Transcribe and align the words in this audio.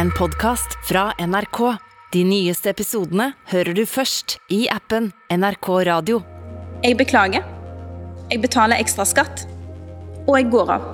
en 0.00 0.10
podkast 0.10 0.78
fra 0.88 1.12
NRK. 1.18 1.76
De 2.12 2.22
nyeste 2.24 2.70
episodene 2.72 3.34
hører 3.50 3.76
du 3.76 3.82
først 3.84 4.38
i 4.48 4.62
appen 4.72 5.10
NRK 5.28 5.66
Radio. 5.90 6.22
Jeg 6.80 6.96
beklager. 6.96 7.44
Jeg 8.30 8.40
betaler 8.40 8.80
ekstra 8.80 9.04
skatt. 9.04 9.44
Og 10.24 10.38
jeg 10.38 10.48
går 10.54 10.72
av. 10.72 10.86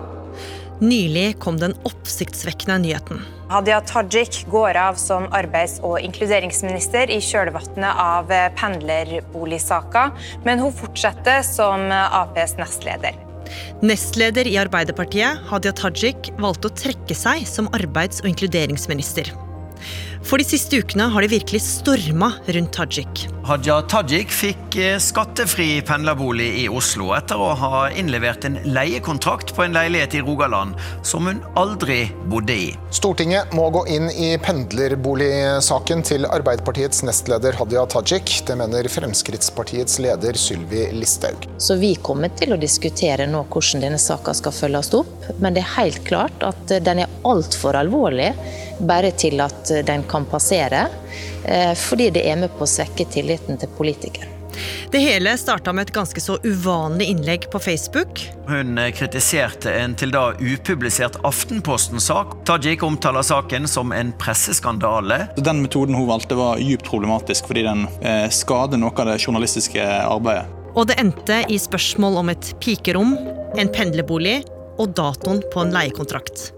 Nylig 0.83 1.37
kom 1.39 1.61
den 1.61 1.77
oppsiktsvekkende 1.87 2.81
nyheten. 2.83 3.23
Hadia 3.53 3.79
Tajik 3.87 4.41
går 4.51 4.81
av 4.89 4.99
som 4.99 5.29
arbeids- 5.39 5.79
og 5.87 6.01
inkluderingsminister 6.03 7.13
i 7.15 7.21
kjølvannet 7.23 8.03
av 8.09 8.35
pendlerboligsaka, 8.59 10.09
men 10.43 10.67
hun 10.67 10.75
fortsetter 10.75 11.47
som 11.47 11.87
Aps 11.95 12.59
nestleder. 12.59 13.26
Nestleder 13.87 14.49
i 14.49 14.57
Arbeiderpartiet, 14.61 15.43
Hadia 15.51 15.73
Tajik, 15.77 16.31
valgte 16.43 16.71
å 16.71 16.77
trekke 16.77 17.17
seg 17.17 17.47
som 17.49 17.71
arbeids- 17.77 18.23
og 18.25 18.31
inkluderingsminister. 18.33 19.33
For 20.27 20.43
de 20.43 20.47
siste 20.49 20.81
ukene 20.83 21.07
har 21.15 21.23
det 21.23 21.31
virkelig 21.31 21.61
storma 21.63 22.33
rundt 22.51 22.73
Tajik. 22.75 23.29
Haja 23.47 23.77
Tajik 23.87 24.33
fikk 24.35 24.75
eh, 24.83 24.97
skattefri 24.99 25.69
pendlerbolig 25.87 26.49
i 26.59 26.67
Oslo 26.67 27.13
etter 27.15 27.39
å 27.39 27.53
ha 27.61 27.83
innlevert 27.95 28.43
en 28.49 28.57
leiekontrakt 28.67 29.53
på 29.55 29.63
en 29.63 29.77
leilighet 29.77 30.17
i 30.19 30.23
Rogaland 30.27 30.75
som 31.07 31.29
hun 31.31 31.39
aldri 31.55 32.09
bodde 32.27 32.57
i. 32.59 32.67
Stortinget 32.91 33.55
må 33.55 33.69
gå 33.71 33.85
inn 33.95 34.11
i 34.11 34.33
pendlerboligsaken 34.43 36.03
til 36.11 36.27
Arbeiderpartiets 36.27 37.05
nestleder 37.07 37.55
Hadia 37.61 37.87
Tajik. 37.95 38.35
Det 38.51 38.59
mener 38.59 38.91
Fremskrittspartiets 38.91 40.01
leder 40.03 40.35
Sylvi 40.35 40.89
Listhaug. 40.99 41.47
Så 41.63 41.79
vi 41.79 41.93
kommer 42.03 42.35
til 42.35 42.57
å 42.57 42.59
diskutere 42.59 43.31
nå 43.31 43.45
hvordan 43.47 43.87
denne 43.87 44.03
saka 44.03 44.35
skal 44.35 44.59
følges 44.59 44.91
opp. 44.99 45.31
Men 45.39 45.55
det 45.55 45.63
er 45.63 45.75
helt 45.79 46.03
klart 46.09 46.43
at 46.43 46.79
den 46.83 47.07
er 47.07 47.15
altfor 47.23 47.79
alvorlig 47.79 48.33
bare 48.79 49.13
til 49.17 49.41
at 49.45 49.73
den 49.87 50.07
kan 50.09 50.27
passere. 50.29 50.89
eh, 51.45 51.75
Fordi 51.75 52.11
det 52.11 52.27
er 52.29 52.37
med 52.37 52.57
på 52.59 52.65
å 52.65 52.71
svekke 52.71 53.09
tilliten 53.11 53.59
til 53.59 53.69
politikere. 53.69 54.37
Det 54.91 54.99
hele 54.99 55.35
starta 55.39 55.73
med 55.73 55.89
et 55.89 55.95
ganske 55.95 56.21
så 56.21 56.39
uvanlig 56.45 57.09
innlegg 57.13 57.51
på 57.53 57.59
Facebook. 57.59 58.23
Hun 58.49 58.79
eh, 58.79 58.93
kritiserte 58.95 59.73
en 59.83 59.97
til 59.99 60.13
da 60.15 60.31
upublisert 60.41 61.19
Aftenposten-sak. 61.27 62.39
Tajik 62.49 62.85
omtaler 62.87 63.27
saken 63.27 63.69
som 63.69 63.93
en 63.93 64.13
presseskandale. 64.17 65.27
Den 65.37 65.63
metoden 65.65 65.97
hun 65.99 66.09
valgte 66.11 66.39
var 66.39 66.63
djupt 66.63 66.89
problematisk 66.89 67.51
fordi 67.51 67.67
den 67.67 67.87
eh, 68.01 68.29
skader 68.33 68.81
noe 68.81 68.95
av 68.97 69.13
det 69.13 69.21
journalistiske 69.21 69.85
arbeidet. 70.07 70.47
Og 70.77 70.89
det 70.91 70.99
endte 71.01 71.41
i 71.49 71.57
spørsmål 71.61 72.21
om 72.21 72.33
et 72.33 72.53
pikerom, 72.61 73.17
en 73.57 73.73
pendlerbolig 73.73 74.43
og 74.77 74.93
datoen 74.97 75.41
på 75.53 75.65
en 75.65 75.73
leiekontrakt. 75.73 76.51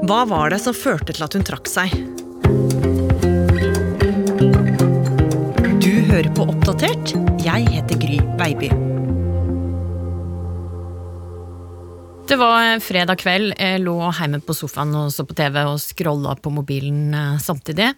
Hva 0.00 0.22
var 0.24 0.50
det 0.50 0.62
som 0.62 0.72
førte 0.72 1.12
til 1.12 1.24
at 1.24 1.34
hun 1.36 1.44
trakk 1.44 1.68
seg? 1.68 1.92
Du 5.82 5.92
hører 6.08 6.30
på 6.32 6.46
Oppdatert. 6.48 7.12
Jeg 7.44 7.68
heter 7.68 8.00
Gry 8.00 8.16
Veiby. 8.40 8.70
Det 12.30 12.38
var 12.40 12.80
fredag 12.80 13.20
kveld. 13.20 13.52
Jeg 13.58 13.82
lå 13.84 13.98
hjemme 14.16 14.40
på 14.40 14.56
sofaen 14.56 14.94
og 14.96 15.12
så 15.12 15.26
på 15.28 15.36
TV 15.36 15.60
og 15.66 15.76
scrolla 15.82 16.32
på 16.40 16.54
mobilen 16.54 17.12
eh, 17.12 17.36
samtidig. 17.44 17.90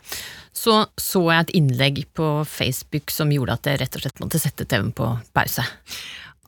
Så 0.51 0.81
så 0.98 1.23
jeg 1.29 1.45
et 1.45 1.55
innlegg 1.61 2.03
på 2.19 2.27
Facebook 2.48 3.14
som 3.14 3.31
gjorde 3.31 3.55
at 3.55 3.70
jeg 3.70 3.84
rett 3.84 4.01
og 4.01 4.03
slett 4.03 4.20
måtte 4.25 4.42
sette 4.42 4.67
TV-en 4.67 4.91
på 4.97 5.12
pause. 5.36 5.62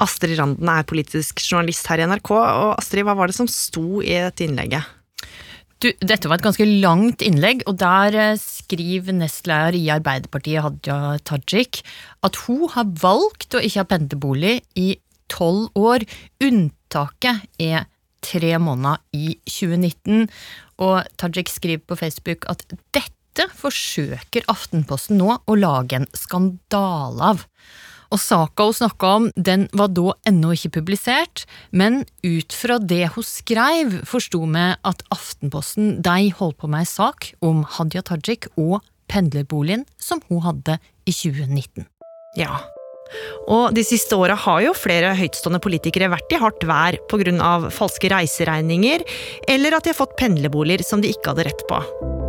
Astrid 0.02 0.34
Randen 0.40 0.68
er 0.68 0.88
politisk 0.88 1.40
journalist 1.46 1.86
her 1.88 2.02
i 2.02 2.10
NRK. 2.10 2.34
Og 2.34 2.74
Astrid, 2.74 3.06
hva 3.06 3.14
var 3.16 3.30
det 3.30 3.38
som 3.38 3.48
sto 3.50 4.02
i 4.02 4.18
dette 4.18 4.44
innlegget? 4.44 4.96
Du, 5.84 5.90
dette 6.00 6.28
var 6.30 6.38
et 6.38 6.46
ganske 6.46 6.64
langt 6.80 7.20
innlegg, 7.24 7.60
og 7.68 7.76
der 7.82 8.14
eh, 8.16 8.38
skriver 8.40 9.12
nestleder 9.12 9.76
i 9.76 9.82
Arbeiderpartiet 9.92 10.64
Hadia 10.64 11.18
Tajik 11.28 11.82
at 12.24 12.38
hun 12.46 12.64
har 12.72 12.88
valgt 13.02 13.52
å 13.52 13.60
ikke 13.60 13.82
ha 13.82 13.90
pendlerbolig 13.90 14.54
i 14.80 14.94
tolv 15.28 15.68
år. 15.76 16.06
Unntaket 16.40 17.44
er 17.60 17.84
tre 18.24 18.54
måneder 18.56 19.04
i 19.12 19.36
2019. 19.44 20.24
Og 20.80 21.12
Tajik 21.20 21.52
skriver 21.52 21.84
på 21.84 22.00
Facebook 22.00 22.48
at 22.48 22.64
dette 22.96 23.50
forsøker 23.52 24.48
Aftenposten 24.48 25.20
nå 25.20 25.36
å 25.44 25.58
lage 25.60 26.00
en 26.00 26.08
skandale 26.16 27.34
av. 27.34 27.44
Og 28.14 28.20
saka 28.22 28.68
hun 28.68 28.76
snakka 28.76 29.12
om, 29.18 29.30
den 29.34 29.66
var 29.76 29.90
da 29.94 30.14
ennå 30.28 30.52
ikke 30.54 30.76
publisert, 30.78 31.44
men 31.70 32.04
ut 32.26 32.54
fra 32.54 32.78
det 32.78 33.12
hun 33.16 33.26
skrev, 33.26 34.00
forsto 34.06 34.44
vi 34.44 34.66
at 34.76 35.02
Aftenposten 35.14 35.98
de 36.04 36.30
holdt 36.38 36.60
på 36.62 36.70
med 36.70 36.84
ei 36.84 36.90
sak 36.90 37.32
om 37.44 37.64
Hadia 37.76 38.04
Tajik 38.06 38.50
og 38.56 38.80
pendlerboligen 39.10 39.86
som 39.98 40.22
hun 40.30 40.42
hadde 40.46 40.78
i 41.06 41.14
2019. 41.14 41.86
Ja. 42.38 42.58
Og 43.46 43.70
de 43.74 43.84
siste 43.86 44.18
åra 44.18 44.34
har 44.46 44.64
jo 44.64 44.74
flere 44.76 45.14
høytstående 45.18 45.62
politikere 45.62 46.10
vært 46.10 46.34
i 46.34 46.40
hardt 46.42 46.66
vær 46.66 46.98
pga. 47.10 47.70
falske 47.70 48.10
reiseregninger, 48.10 49.06
eller 49.48 49.76
at 49.76 49.84
de 49.84 49.94
har 49.94 50.00
fått 50.02 50.18
pendlerboliger 50.18 50.82
som 50.82 51.00
de 51.00 51.14
ikke 51.14 51.30
hadde 51.30 51.46
rett 51.50 51.68
på. 51.70 52.25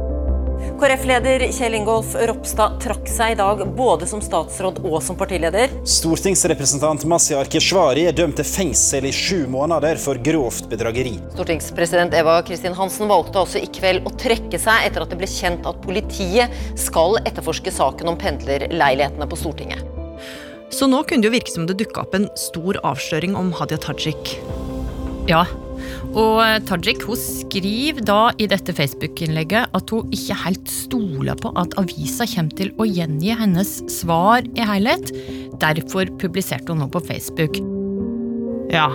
KrF-leder 0.75 1.45
Kjell 1.55 1.77
Ingolf 1.79 2.11
Ropstad 2.27 2.75
trakk 2.83 3.07
seg 3.09 3.33
i 3.33 3.37
dag 3.39 3.63
både 3.77 4.07
som 4.09 4.19
statsråd 4.23 4.81
og 4.83 4.97
som 5.03 5.17
partileder. 5.17 5.71
Stortingsrepresentant 5.87 7.05
Masiar 7.09 7.47
Keshvari 7.49 8.03
er 8.09 8.15
dømt 8.17 8.37
til 8.37 8.47
fengsel 8.47 9.07
i 9.07 9.13
sju 9.15 9.47
måneder 9.51 9.99
for 10.01 10.19
grovt 10.21 10.67
bedrageri. 10.71 11.15
Stortingspresident 11.33 12.15
Eva 12.19 12.37
Kristin 12.47 12.75
Hansen 12.77 13.09
valgte 13.09 13.41
også 13.41 13.63
i 13.63 13.69
kveld 13.79 14.05
å 14.05 14.13
trekke 14.19 14.59
seg 14.61 14.89
etter 14.89 15.05
at 15.05 15.13
det 15.13 15.19
ble 15.21 15.29
kjent 15.31 15.65
at 15.69 15.79
politiet 15.85 16.57
skal 16.79 17.21
etterforske 17.23 17.73
saken 17.73 18.11
om 18.11 18.19
pendlerleilighetene 18.21 19.29
på 19.31 19.39
Stortinget. 19.39 19.85
Så 20.73 20.89
nå 20.91 20.99
kunne 21.07 21.23
det 21.23 21.31
jo 21.31 21.37
virke 21.37 21.53
som 21.53 21.65
det 21.69 21.77
dukka 21.79 22.03
opp 22.03 22.17
en 22.17 22.27
stor 22.37 22.81
avsløring 22.85 23.37
om 23.39 23.53
Hadia 23.55 23.79
Tajik. 23.81 24.35
Ja, 25.31 25.45
og 26.17 26.41
Tajik 26.67 27.03
hun 27.07 27.19
skriver 27.19 28.03
da 28.07 28.19
i 28.41 28.47
dette 28.49 28.73
Facebook-innlegget 28.75 29.73
at 29.77 29.93
hun 29.93 30.11
ikke 30.15 30.37
helt 30.43 30.71
stoler 30.71 31.39
på 31.39 31.53
at 31.59 31.75
avisa 31.81 32.27
kommer 32.29 32.57
til 32.59 32.73
å 32.77 32.87
gjengi 32.89 33.33
hennes 33.37 33.79
svar 33.91 34.45
i 34.57 34.67
helhet. 34.67 35.11
Derfor 35.61 36.09
publiserte 36.21 36.73
hun 36.73 36.83
nå 36.85 36.91
på 36.93 37.03
Facebook. 37.07 37.59
Ja, 38.67 38.89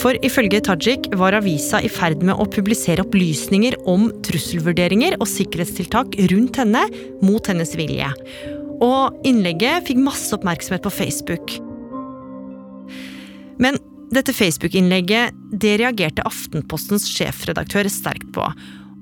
for 0.00 0.16
ifølge 0.24 0.62
Tajik 0.64 1.10
var 1.20 1.36
avisa 1.36 1.82
i 1.84 1.90
ferd 1.92 2.22
med 2.24 2.38
å 2.40 2.48
publisere 2.48 3.04
opplysninger 3.04 3.76
om 3.90 4.08
trusselvurderinger 4.24 5.18
og 5.18 5.28
sikkerhetstiltak 5.28 6.16
rundt 6.32 6.60
henne 6.62 6.86
mot 7.24 7.50
hennes 7.50 7.76
vilje. 7.76 8.08
Og 8.82 9.20
innlegget 9.28 9.84
fikk 9.90 10.00
masse 10.00 10.32
oppmerksomhet 10.34 10.86
på 10.86 10.94
Facebook. 10.96 11.58
Men 13.60 13.76
dette 14.12 14.34
Facebook-innlegget 14.36 15.36
det 15.62 15.78
reagerte 15.80 16.24
Aftenpostens 16.28 17.08
sjefredaktør 17.10 17.88
sterkt 17.92 18.28
på. 18.34 18.44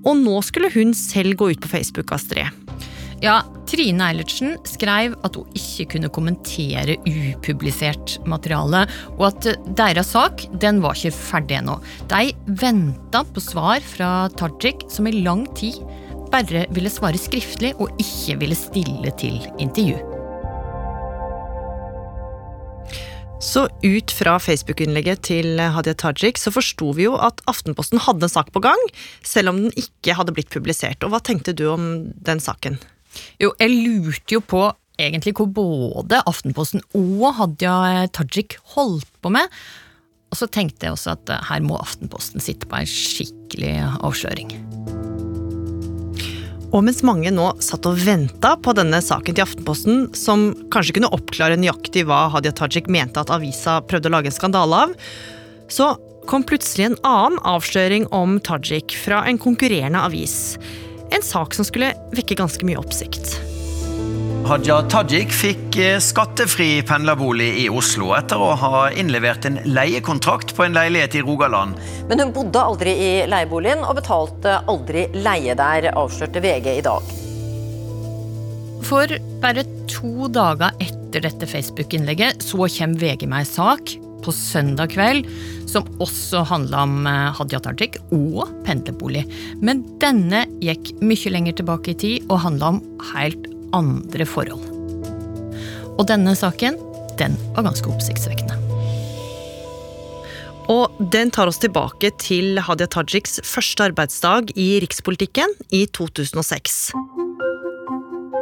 Og 0.06 0.16
nå 0.16 0.38
skulle 0.46 0.70
hun 0.72 0.94
selv 0.96 1.36
gå 1.40 1.50
ut 1.52 1.60
på 1.62 1.70
Facebook, 1.70 2.12
Astrid. 2.14 2.48
Ja, 3.20 3.42
Trine 3.68 4.06
Eilertsen 4.08 4.54
skrev 4.64 5.12
at 5.26 5.34
hun 5.36 5.56
ikke 5.58 5.90
kunne 5.94 6.10
kommentere 6.14 6.96
upublisert 7.04 8.16
materiale, 8.24 8.86
og 9.18 9.26
at 9.28 9.50
deres 9.76 10.14
sak 10.14 10.46
den 10.62 10.80
var 10.80 10.96
ikke 10.96 11.12
ferdig 11.18 11.58
ennå. 11.58 11.76
De 12.08 12.30
venta 12.62 13.20
på 13.28 13.44
svar 13.44 13.84
fra 13.84 14.30
Tajik, 14.40 14.86
som 14.88 15.10
i 15.10 15.18
lang 15.20 15.44
tid 15.58 15.82
bare 16.32 16.64
ville 16.72 16.92
svare 16.92 17.20
skriftlig 17.20 17.74
og 17.76 17.92
ikke 18.00 18.38
ville 18.40 18.56
stille 18.56 19.12
til 19.20 19.36
intervju. 19.58 20.09
Så 23.40 23.62
ut 23.82 24.12
fra 24.12 24.34
Facebook-innlegget 24.36 25.22
til 25.24 25.60
Hadia 25.72 25.94
Tajik 25.96 26.36
så 26.36 26.52
forsto 26.52 26.90
vi 26.98 27.06
jo 27.06 27.14
at 27.16 27.40
Aftenposten 27.48 28.02
hadde 28.04 28.28
en 28.28 28.32
sak 28.32 28.50
på 28.52 28.60
gang, 28.60 28.82
selv 29.24 29.54
om 29.54 29.62
den 29.64 29.72
ikke 29.80 30.12
hadde 30.18 30.34
blitt 30.36 30.52
publisert. 30.52 31.00
Og 31.00 31.14
hva 31.14 31.22
tenkte 31.24 31.54
du 31.56 31.64
om 31.72 31.86
den 32.20 32.42
saken? 32.44 32.76
Jo, 33.40 33.54
jeg 33.56 33.72
lurte 33.72 34.36
jo 34.36 34.42
på 34.44 34.66
egentlig 35.00 35.32
hvor 35.38 35.48
både 35.56 36.20
Aftenposten 36.28 36.84
og 36.92 37.30
Hadia 37.40 38.04
Tajik 38.12 38.58
holdt 38.76 39.08
på 39.24 39.32
med. 39.32 39.48
Og 40.30 40.36
så 40.38 40.46
tenkte 40.52 40.86
jeg 40.86 40.98
også 40.98 41.16
at 41.16 41.32
her 41.48 41.64
må 41.64 41.80
Aftenposten 41.80 42.44
sitte 42.44 42.68
på 42.68 42.76
en 42.76 42.92
skikkelig 42.92 43.72
avsløring. 44.04 44.52
Og 46.70 46.84
mens 46.86 47.00
mange 47.02 47.32
nå 47.34 47.48
satt 47.62 47.86
og 47.90 47.98
venta 47.98 48.52
på 48.62 48.74
denne 48.78 49.00
saken 49.02 49.34
til 49.34 49.42
Aftenposten, 49.42 50.04
som 50.14 50.52
kanskje 50.70 50.98
kunne 50.98 51.10
oppklare 51.10 51.58
nøyaktig 51.58 52.04
hva 52.06 52.28
Hadia 52.30 52.54
Tajik 52.54 52.86
mente 52.90 53.18
at 53.18 53.32
avisa 53.34 53.80
prøvde 53.90 54.10
å 54.10 54.14
lage 54.14 54.30
en 54.30 54.36
skandale 54.36 54.84
av, 54.86 54.94
så 55.70 55.92
kom 56.30 56.46
plutselig 56.46 56.86
en 56.86 56.98
annen 57.06 57.40
avsløring 57.48 58.06
om 58.14 58.38
Tajik 58.46 58.94
fra 59.02 59.24
en 59.26 59.40
konkurrerende 59.42 60.02
avis. 60.06 60.60
En 61.10 61.26
sak 61.26 61.58
som 61.58 61.66
skulle 61.66 61.90
vekke 62.14 62.38
ganske 62.38 62.66
mye 62.66 62.78
oppsikt. 62.78 63.49
Hadia 64.48 64.80
Tajik 64.88 65.32
fikk 65.36 65.76
eh, 65.78 65.98
skattefri 66.00 66.80
pendlerbolig 66.88 67.48
i 67.60 67.66
Oslo 67.70 68.14
etter 68.16 68.40
å 68.40 68.54
ha 68.58 68.78
innlevert 68.88 69.44
en 69.46 69.58
leiekontrakt 69.68 70.54
på 70.56 70.64
en 70.64 70.74
leilighet 70.74 71.18
i 71.18 71.22
Rogaland. 71.26 71.76
Men 72.08 72.22
hun 72.24 72.32
bodde 72.34 72.62
aldri 72.62 72.94
i 72.96 73.10
leieboligen 73.30 73.84
og 73.84 73.98
betalte 74.00 74.56
aldri 74.70 75.04
leie 75.12 75.54
der, 75.58 75.90
avslørte 75.92 76.42
VG 76.42 76.70
i 76.72 76.84
dag. 76.86 77.12
For 78.88 79.12
bare 79.44 79.66
to 79.92 80.30
dager 80.32 80.72
etter 80.80 81.28
dette 81.28 81.50
Facebook-innlegget 81.50 82.42
så 82.42 82.64
kommer 82.64 83.04
VG 83.04 83.28
med 83.28 83.44
en 83.44 83.52
sak 83.52 83.94
på 84.24 84.34
søndag 84.36 84.92
kveld 84.96 85.28
som 85.70 85.86
også 86.02 86.46
handla 86.48 86.84
om 86.88 87.06
eh, 87.06 87.30
Hadia 87.36 87.60
Tajik 87.68 88.00
og 88.08 88.48
pendlerbolig. 88.66 89.28
Men 89.60 89.84
denne 90.02 90.46
gikk 90.64 90.94
mye 91.04 91.36
lenger 91.36 91.60
tilbake 91.60 91.94
i 91.94 91.98
tid 92.08 92.30
og 92.32 92.46
handla 92.48 92.74
om 92.74 92.84
helt 93.12 93.50
andre 93.76 94.26
forhold. 94.28 94.66
Og 95.98 96.06
denne 96.08 96.34
saken, 96.38 96.78
den 97.20 97.36
var 97.56 97.66
ganske 97.68 97.90
oppsiktsvekkende. 97.92 98.56
Og 100.70 101.00
den 101.12 101.32
tar 101.34 101.50
oss 101.50 101.58
tilbake 101.58 102.12
til 102.22 102.60
Hadia 102.62 102.86
Tajiks 102.90 103.40
første 103.46 103.88
arbeidsdag 103.90 104.52
i 104.54 104.76
rikspolitikken 104.84 105.56
i 105.74 105.86
2006. 105.90 106.92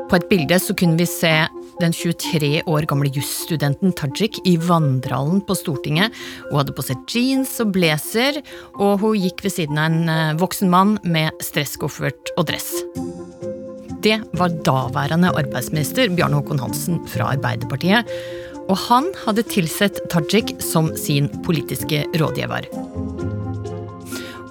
På 0.09 0.17
et 0.17 0.29
bilde 0.29 0.57
så 0.61 0.77
kunne 0.77 0.97
vi 1.01 1.09
se 1.09 1.33
den 1.79 1.95
23 1.95 2.63
år 2.67 2.87
gamle 2.91 3.11
jusstudenten 3.15 3.93
Tajik 3.97 4.41
i 4.49 4.57
vandrehallen 4.61 5.43
på 5.47 5.57
Stortinget. 5.57 6.17
Hun 6.49 6.61
hadde 6.61 6.75
på 6.77 6.85
seg 6.87 7.05
jeans 7.13 7.55
og 7.63 7.75
blazer, 7.77 8.41
og 8.81 9.05
hun 9.05 9.21
gikk 9.21 9.45
ved 9.47 9.55
siden 9.55 9.79
av 9.79 9.93
en 9.93 10.13
eh, 10.13 10.37
voksen 10.41 10.73
mann 10.73 10.97
med 11.05 11.45
stresskoffert 11.45 12.35
og 12.37 12.49
dress. 12.51 12.73
Det 14.05 14.21
var 14.39 14.55
daværende 14.67 15.33
arbeidsminister 15.35 16.13
Bjarne 16.15 16.39
Håkon 16.39 16.61
Hansen 16.63 17.01
fra 17.11 17.33
Arbeiderpartiet. 17.35 18.07
Og 18.69 18.77
han 18.87 19.09
hadde 19.25 19.47
tilsett 19.49 19.99
Tajik 20.13 20.55
som 20.63 20.93
sin 20.97 21.31
politiske 21.47 22.05
rådgiver. 22.21 22.69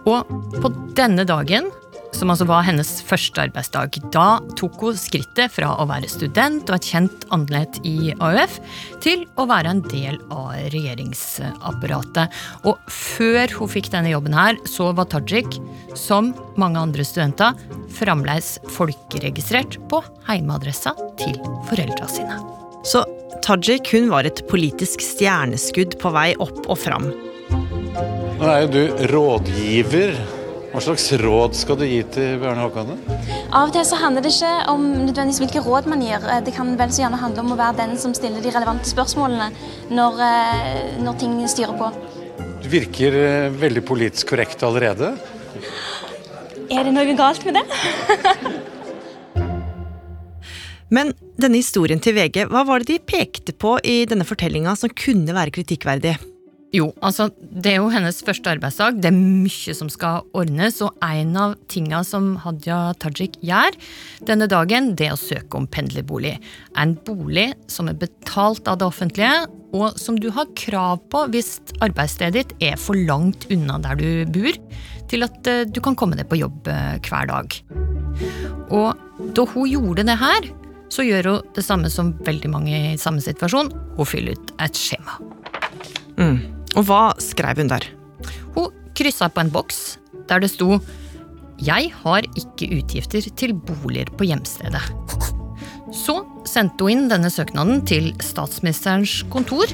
Og 0.07 0.31
på 0.61 0.71
denne 0.97 1.23
dagen 1.27 1.69
som 2.17 2.31
altså 2.33 2.47
var 2.49 2.65
hennes 2.65 2.89
første 3.05 3.43
arbeidsdag. 3.45 3.99
Da 4.13 4.39
tok 4.57 4.79
hun 4.81 4.97
skrittet 4.97 5.53
fra 5.53 5.73
å 5.77 5.85
være 5.89 6.09
student 6.09 6.69
og 6.69 6.77
et 6.79 6.89
kjent 6.89 7.25
åndelighet 7.33 7.79
i 7.85 8.13
AUF, 8.15 8.57
til 9.03 9.25
å 9.37 9.45
være 9.49 9.75
en 9.75 9.83
del 9.91 10.17
av 10.33 10.55
regjeringsapparatet. 10.73 12.33
Og 12.65 12.79
før 12.91 13.53
hun 13.59 13.71
fikk 13.71 13.91
denne 13.93 14.13
jobben 14.13 14.37
her, 14.37 14.57
så 14.69 14.89
var 14.97 15.09
Tajik, 15.11 15.59
som 15.97 16.33
mange 16.59 16.81
andre 16.81 17.05
studenter, 17.05 17.57
fremdeles 17.97 18.55
folkeregistrert 18.73 19.77
på 19.91 20.01
heimeadressa 20.27 20.95
til 21.21 21.37
foreldra 21.69 22.09
sine. 22.11 22.39
Så 22.87 23.03
Tajik 23.45 23.93
hun 23.93 24.09
var 24.09 24.25
et 24.27 24.41
politisk 24.49 25.03
stjerneskudd 25.05 25.99
på 26.01 26.11
vei 26.15 26.31
opp 26.41 26.65
og 26.65 26.79
fram. 26.81 27.11
Nå 28.37 28.49
er 28.49 28.65
jo 28.65 28.73
du 28.73 29.05
rådgiver 29.13 30.17
hva 30.77 30.83
slags 30.85 31.07
råd 31.17 31.55
skal 31.57 31.73
du 31.79 31.87
gi 31.89 32.03
til 32.13 32.35
Bjørn 32.37 32.59
Håkon? 32.61 32.91
Av 33.49 33.63
og 33.63 33.71
til 33.73 33.81
så 33.87 33.97
handler 33.97 34.21
det 34.21 34.29
ikke 34.35 34.51
om 34.69 34.83
nødvendigvis 35.07 35.39
hvilke 35.41 35.63
råd 35.65 35.87
man 35.89 36.03
gir. 36.05 36.21
Det 36.45 36.53
kan 36.53 36.69
vel 36.77 36.91
så 36.93 37.01
gjerne 37.01 37.17
handle 37.17 37.41
om 37.41 37.49
å 37.55 37.57
være 37.57 37.79
den 37.79 37.97
som 37.97 38.13
stiller 38.13 38.45
de 38.45 38.51
relevante 38.53 38.85
spørsmålene 38.85 39.49
når, 39.89 40.21
eh, 40.27 41.01
når 41.01 41.17
ting 41.17 41.33
styrer 41.49 41.73
på. 41.81 41.89
Du 42.61 42.69
virker 42.69 43.09
eh, 43.23 43.49
veldig 43.57 43.81
politisk 43.89 44.29
korrekt 44.35 44.61
allerede. 44.61 45.17
Er 46.69 46.85
det 46.85 46.93
noe 46.93 47.17
galt 47.17 47.41
med 47.49 47.57
det? 47.57 47.65
Men 50.93 51.09
denne 51.41 51.57
historien 51.57 51.97
til 51.97 52.13
VG, 52.21 52.45
hva 52.53 52.61
var 52.69 52.85
det 52.85 52.93
de 52.93 53.01
pekte 53.17 53.57
på 53.57 53.81
i 53.81 54.05
denne 54.05 54.29
fortellinga 54.29 54.77
som 54.77 54.93
kunne 54.93 55.33
være 55.33 55.57
kritikkverdig? 55.57 56.36
Jo, 56.75 56.89
altså, 56.99 57.29
det 57.39 57.71
er 57.71 57.77
jo 57.79 57.91
hennes 57.93 58.17
første 58.27 58.51
arbeidsdag. 58.51 58.97
Det 58.99 59.07
er 59.07 59.15
mye 59.15 59.75
som 59.75 59.87
skal 59.91 60.25
ordnes, 60.35 60.81
og 60.83 60.97
en 61.05 61.31
av 61.39 61.53
tinga 61.71 62.01
som 62.03 62.33
Hadia 62.43 62.91
Tajik 62.99 63.37
gjør 63.45 63.77
denne 64.27 64.49
dagen, 64.51 64.91
det 64.99 65.07
er 65.07 65.15
å 65.15 65.21
søke 65.21 65.59
om 65.59 65.67
pendlerbolig. 65.71 66.35
En 66.75 66.97
bolig 67.07 67.53
som 67.71 67.87
er 67.87 67.95
betalt 68.01 68.67
av 68.67 68.81
det 68.81 68.89
offentlige, 68.89 69.45
og 69.77 69.95
som 69.99 70.19
du 70.19 70.27
har 70.35 70.49
krav 70.59 70.99
på 71.11 71.23
hvis 71.31 71.55
arbeidsstedet 71.83 72.35
ditt 72.35 72.67
er 72.71 72.75
for 72.79 72.99
langt 72.99 73.47
unna 73.53 73.79
der 73.83 73.99
du 73.99 74.09
bor, 74.35 74.59
til 75.07 75.23
at 75.23 75.47
eh, 75.47 75.63
du 75.63 75.79
kan 75.83 75.95
komme 75.95 76.19
deg 76.19 76.27
på 76.27 76.39
jobb 76.41 76.67
eh, 76.71 76.97
hver 77.07 77.31
dag. 77.31 77.57
Og 78.75 79.31
da 79.39 79.47
hun 79.53 79.71
gjorde 79.71 80.07
det 80.07 80.17
her, 80.19 80.51
så 80.91 81.07
gjør 81.07 81.31
hun 81.31 81.55
det 81.55 81.63
samme 81.63 81.91
som 81.91 82.11
veldig 82.27 82.51
mange 82.51 82.83
i 82.91 82.99
samme 82.99 83.23
situasjon. 83.23 83.71
Hun 83.95 84.11
fyller 84.11 84.35
ut 84.35 84.53
et 84.67 84.83
skjema. 84.83 85.19
Mm. 86.19 86.56
Og 86.77 86.85
hva 86.85 87.01
skrev 87.21 87.57
hun 87.63 87.71
der? 87.71 87.85
Hun 88.55 88.73
kryssa 88.97 89.29
på 89.33 89.43
en 89.43 89.53
boks 89.53 89.97
der 90.29 90.43
det 90.43 90.51
sto 90.51 90.79
'Jeg 91.57 91.89
har 92.03 92.21
ikke 92.37 92.69
utgifter 92.77 93.21
til 93.35 93.53
boliger 93.53 94.11
på 94.13 94.25
hjemstedet'. 94.29 94.93
Så 95.91 96.21
sendte 96.45 96.83
hun 96.83 96.91
inn 96.91 97.09
denne 97.09 97.31
søknaden 97.33 97.81
til 97.87 98.13
statsministerens 98.21 99.23
kontor. 99.31 99.65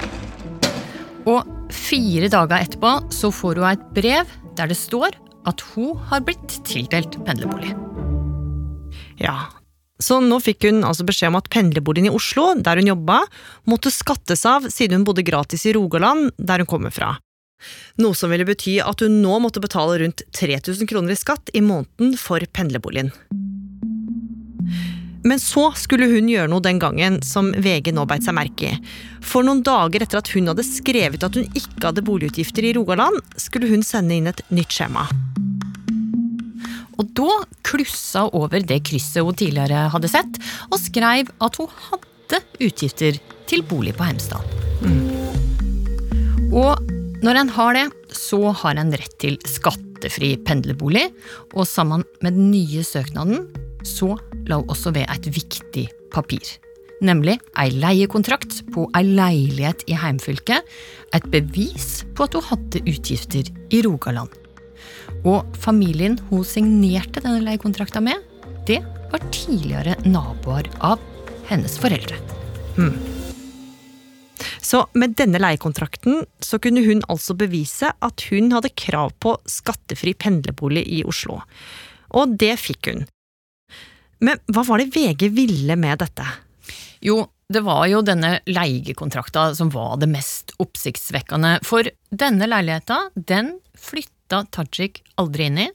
Og 1.27 1.43
fire 1.71 2.29
dager 2.29 2.61
etterpå 2.61 3.11
så 3.11 3.31
får 3.31 3.59
hun 3.59 3.71
et 3.71 3.83
brev 3.93 4.25
der 4.55 4.67
det 4.67 4.77
står 4.77 5.11
at 5.45 5.61
hun 5.73 5.97
har 5.97 6.21
blitt 6.21 6.63
tildelt 6.63 7.17
pendlerbolig. 7.25 7.75
Ja, 9.19 9.49
så 10.03 10.19
nå 10.23 10.39
fikk 10.43 10.67
hun 10.67 10.83
altså 10.83 11.05
beskjed 11.07 11.31
om 11.31 11.39
at 11.39 11.49
pendlerboligen 11.53 12.11
i 12.11 12.15
Oslo, 12.15 12.49
der 12.59 12.81
hun 12.81 12.91
jobba, 12.91 13.21
måtte 13.69 13.93
skattes 13.93 14.43
av 14.49 14.67
siden 14.73 14.99
hun 14.99 15.07
bodde 15.07 15.25
gratis 15.25 15.63
i 15.69 15.75
Rogaland, 15.77 16.33
der 16.37 16.63
hun 16.63 16.69
kommer 16.69 16.93
fra. 16.93 17.15
Noe 18.03 18.17
som 18.17 18.33
ville 18.33 18.47
bety 18.47 18.77
at 18.83 19.03
hun 19.05 19.21
nå 19.23 19.37
måtte 19.43 19.63
betale 19.63 20.01
rundt 20.01 20.25
3000 20.35 20.89
kroner 20.89 21.15
i 21.15 21.19
skatt 21.19 21.53
i 21.55 21.63
måneden 21.63 22.17
for 22.19 22.43
pendlerboligen. 22.51 23.13
Men 25.23 25.39
så 25.39 25.69
skulle 25.79 26.09
hun 26.11 26.27
gjøre 26.27 26.51
noe 26.51 26.63
den 26.63 26.81
gangen 26.83 27.21
som 27.23 27.53
VG 27.55 27.93
nå 27.95 28.03
beit 28.09 28.25
seg 28.27 28.35
merke 28.35 28.73
i. 28.73 28.79
For 29.23 29.45
noen 29.47 29.63
dager 29.63 30.03
etter 30.03 30.19
at 30.19 30.33
hun 30.35 30.51
hadde 30.51 30.67
skrevet 30.67 31.23
at 31.23 31.39
hun 31.39 31.47
ikke 31.55 31.85
hadde 31.87 32.03
boligutgifter 32.03 32.67
i 32.67 32.75
Rogaland, 32.75 33.21
skulle 33.39 33.71
hun 33.71 33.87
sende 33.87 34.19
inn 34.19 34.27
et 34.33 34.43
nytt 34.51 34.75
skjema. 34.75 35.07
Og 36.99 37.09
da 37.17 37.39
klussa 37.65 38.27
hun 38.27 38.43
over 38.43 38.65
det 38.65 38.81
krysset 38.87 39.25
hun 39.25 39.37
tidligere 39.37 39.87
hadde 39.93 40.11
sett, 40.11 40.39
og 40.69 40.79
skrev 40.81 41.31
at 41.43 41.59
hun 41.61 41.71
hadde 41.89 42.41
utgifter 42.63 43.19
til 43.49 43.63
bolig 43.69 43.95
på 43.97 44.07
Heimstad. 44.07 44.43
Mm. 44.83 46.53
Og 46.53 46.77
når 47.23 47.39
en 47.39 47.53
har 47.55 47.77
det, 47.77 47.85
så 48.13 48.51
har 48.61 48.77
en 48.77 48.93
rett 48.93 49.15
til 49.21 49.39
skattefri 49.47 50.35
pendlerbolig, 50.45 51.07
og 51.55 51.65
sammen 51.69 52.03
med 52.21 52.37
den 52.37 52.51
nye 52.51 52.83
søknaden 52.85 53.47
så 53.87 54.13
la 54.47 54.59
hun 54.59 54.69
også 54.71 54.93
ved 54.95 55.07
et 55.09 55.31
viktig 55.33 55.87
papir. 56.13 56.43
Nemlig 57.03 57.39
ei 57.59 57.71
leiekontrakt 57.73 58.61
på 58.71 58.85
ei 58.95 59.03
leilighet 59.07 59.83
i 59.91 59.97
heimfylket, 59.99 60.63
et 61.15 61.25
bevis 61.31 62.03
på 62.15 62.27
at 62.27 62.37
hun 62.37 62.47
hadde 62.51 62.83
utgifter 62.87 63.49
i 63.73 63.81
Rogaland. 63.83 64.42
Og 65.23 65.47
familien 65.55 66.17
hun 66.29 66.43
signerte 66.47 67.23
denne 67.23 67.43
leiekontrakta 67.45 68.01
med, 68.03 68.19
det 68.67 68.81
var 69.11 69.23
tidligere 69.31 69.95
naboer 70.03 70.67
av 70.83 71.01
hennes 71.47 71.77
foreldre. 71.79 72.17
Hmm. 72.75 72.97
Så 74.63 74.85
med 74.97 75.15
denne 75.19 75.39
leiekontrakten 75.39 76.23
så 76.43 76.59
kunne 76.59 76.83
hun 76.85 77.03
altså 77.11 77.35
bevise 77.37 77.91
at 77.93 78.25
hun 78.31 78.51
hadde 78.55 78.73
krav 78.79 79.13
på 79.23 79.35
skattefri 79.49 80.15
pendlerbolig 80.17 80.85
i 80.99 81.03
Oslo. 81.07 81.41
Og 82.17 82.35
det 82.39 82.55
fikk 82.61 82.91
hun. 82.91 83.05
Men 84.23 84.39
hva 84.51 84.63
var 84.67 84.79
det 84.79 84.91
VG 84.95 85.27
ville 85.35 85.75
med 85.79 85.99
dette? 86.03 86.25
Jo, 87.03 87.25
det 87.51 87.61
var 87.65 87.85
jo 87.91 88.01
denne 88.05 88.37
leiekontrakta 88.47 89.49
som 89.57 89.71
var 89.73 89.97
det 90.01 90.07
mest 90.11 90.55
oppsiktsvekkende. 90.63 91.57
For 91.67 91.87
denne 92.09 92.47
leiligheta, 92.47 93.09
den 93.15 93.57
flytta 93.75 94.12
flytta 94.23 94.45
Tajik 94.51 95.03
aldri 95.17 95.47
inn 95.47 95.59
i, 95.59 95.69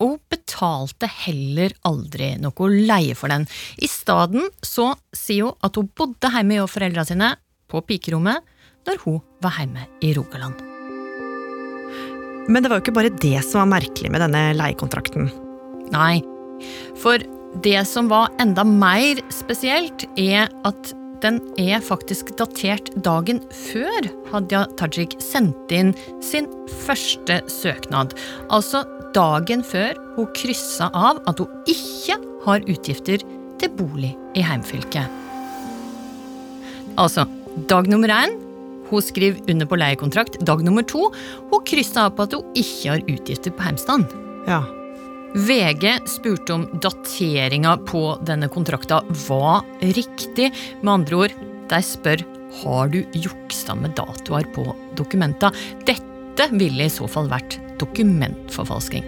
og 0.00 0.18
betalte 0.32 1.06
heller 1.26 1.72
aldri 1.84 2.36
noe 2.40 2.68
leie 2.72 3.14
for 3.14 3.28
den. 3.28 3.46
I 3.78 3.88
stedet 3.88 4.48
så 4.62 4.94
sier 5.12 5.50
hun 5.50 5.58
at 5.62 5.76
hun 5.76 5.90
bodde 5.94 6.30
hjemme 6.32 6.60
hos 6.60 6.72
foreldra 6.72 7.04
sine, 7.04 7.36
på 7.70 7.80
pikerommet, 7.86 8.42
når 8.86 8.96
hun 9.04 9.20
var 9.42 9.58
hjemme 9.60 9.84
i 10.02 10.14
Rogaland. 10.16 10.58
Men 12.48 12.62
det 12.62 12.70
var 12.70 12.80
jo 12.80 12.82
ikke 12.82 12.96
bare 12.96 13.12
det 13.12 13.44
som 13.44 13.60
var 13.60 13.76
merkelig 13.76 14.10
med 14.10 14.24
denne 14.24 14.54
leiekontrakten. 14.56 15.28
Nei, 15.92 16.22
for 16.98 17.20
det 17.62 17.84
som 17.86 18.08
var 18.10 18.32
enda 18.40 18.64
mer 18.64 19.20
spesielt, 19.30 20.08
er 20.18 20.48
at 20.66 20.94
den 21.22 21.40
er 21.60 21.82
faktisk 21.84 22.32
datert 22.38 22.90
dagen 23.04 23.42
før 23.52 24.08
Hadia 24.30 24.64
Tajik 24.80 25.16
sendte 25.22 25.76
inn 25.76 25.92
sin 26.24 26.48
første 26.84 27.40
søknad. 27.50 28.14
Altså 28.48 28.82
dagen 29.16 29.64
før 29.66 29.98
hun 30.16 30.30
kryssa 30.36 30.90
av 30.96 31.20
at 31.30 31.42
hun 31.42 31.70
ikke 31.70 32.16
har 32.46 32.64
utgifter 32.64 33.24
til 33.60 33.74
bolig 33.76 34.14
i 34.38 34.44
heimfylket. 34.46 35.18
Altså, 37.00 37.26
dag 37.68 37.88
nummer 37.90 38.12
én 38.12 38.38
hun 38.90 39.04
skriver 39.04 39.38
under 39.52 39.68
på 39.70 39.78
leiekontrakt. 39.78 40.40
Dag 40.46 40.64
nummer 40.66 40.82
to 40.82 41.08
hun 41.52 41.64
kryssa 41.68 42.08
av 42.08 42.16
på 42.16 42.26
at 42.26 42.36
hun 42.36 42.58
ikke 42.58 42.96
har 42.96 43.06
utgifter 43.06 43.54
på 43.54 43.68
heimstand. 43.68 44.10
Ja. 44.48 44.64
VG 45.34 45.98
spurte 46.06 46.52
om 46.52 46.68
dateringa 46.82 47.76
på 47.76 48.18
denne 48.26 48.48
kontrakta 48.48 49.04
var 49.28 49.62
riktig. 49.80 50.50
Med 50.82 50.92
andre 50.92 51.16
ord, 51.16 51.34
de 51.70 51.78
spør 51.86 52.24
har 52.62 52.88
du 52.90 53.04
juksa 53.14 53.76
med 53.78 53.94
datoer 53.94 54.48
på 54.54 54.64
dokumenta. 54.98 55.52
Dette 55.86 56.48
ville 56.50 56.82
i 56.86 56.90
så 56.90 57.06
fall 57.06 57.30
vært 57.30 57.60
dokumentforfalskning. 57.78 59.06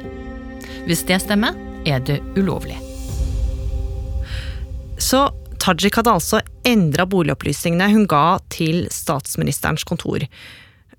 Hvis 0.87 1.03
det 1.09 1.19
stemmer, 1.25 1.59
er 1.87 1.99
det 2.07 2.21
ulovlig. 2.39 2.79
Så 5.03 5.25
Tajik 5.63 5.99
hadde 5.99 6.15
altså 6.15 6.41
endra 6.67 7.07
boligopplysningene 7.07 7.91
hun 7.91 8.07
ga 8.11 8.39
til 8.51 8.87
statsministerens 8.95 9.83
kontor. 9.87 10.23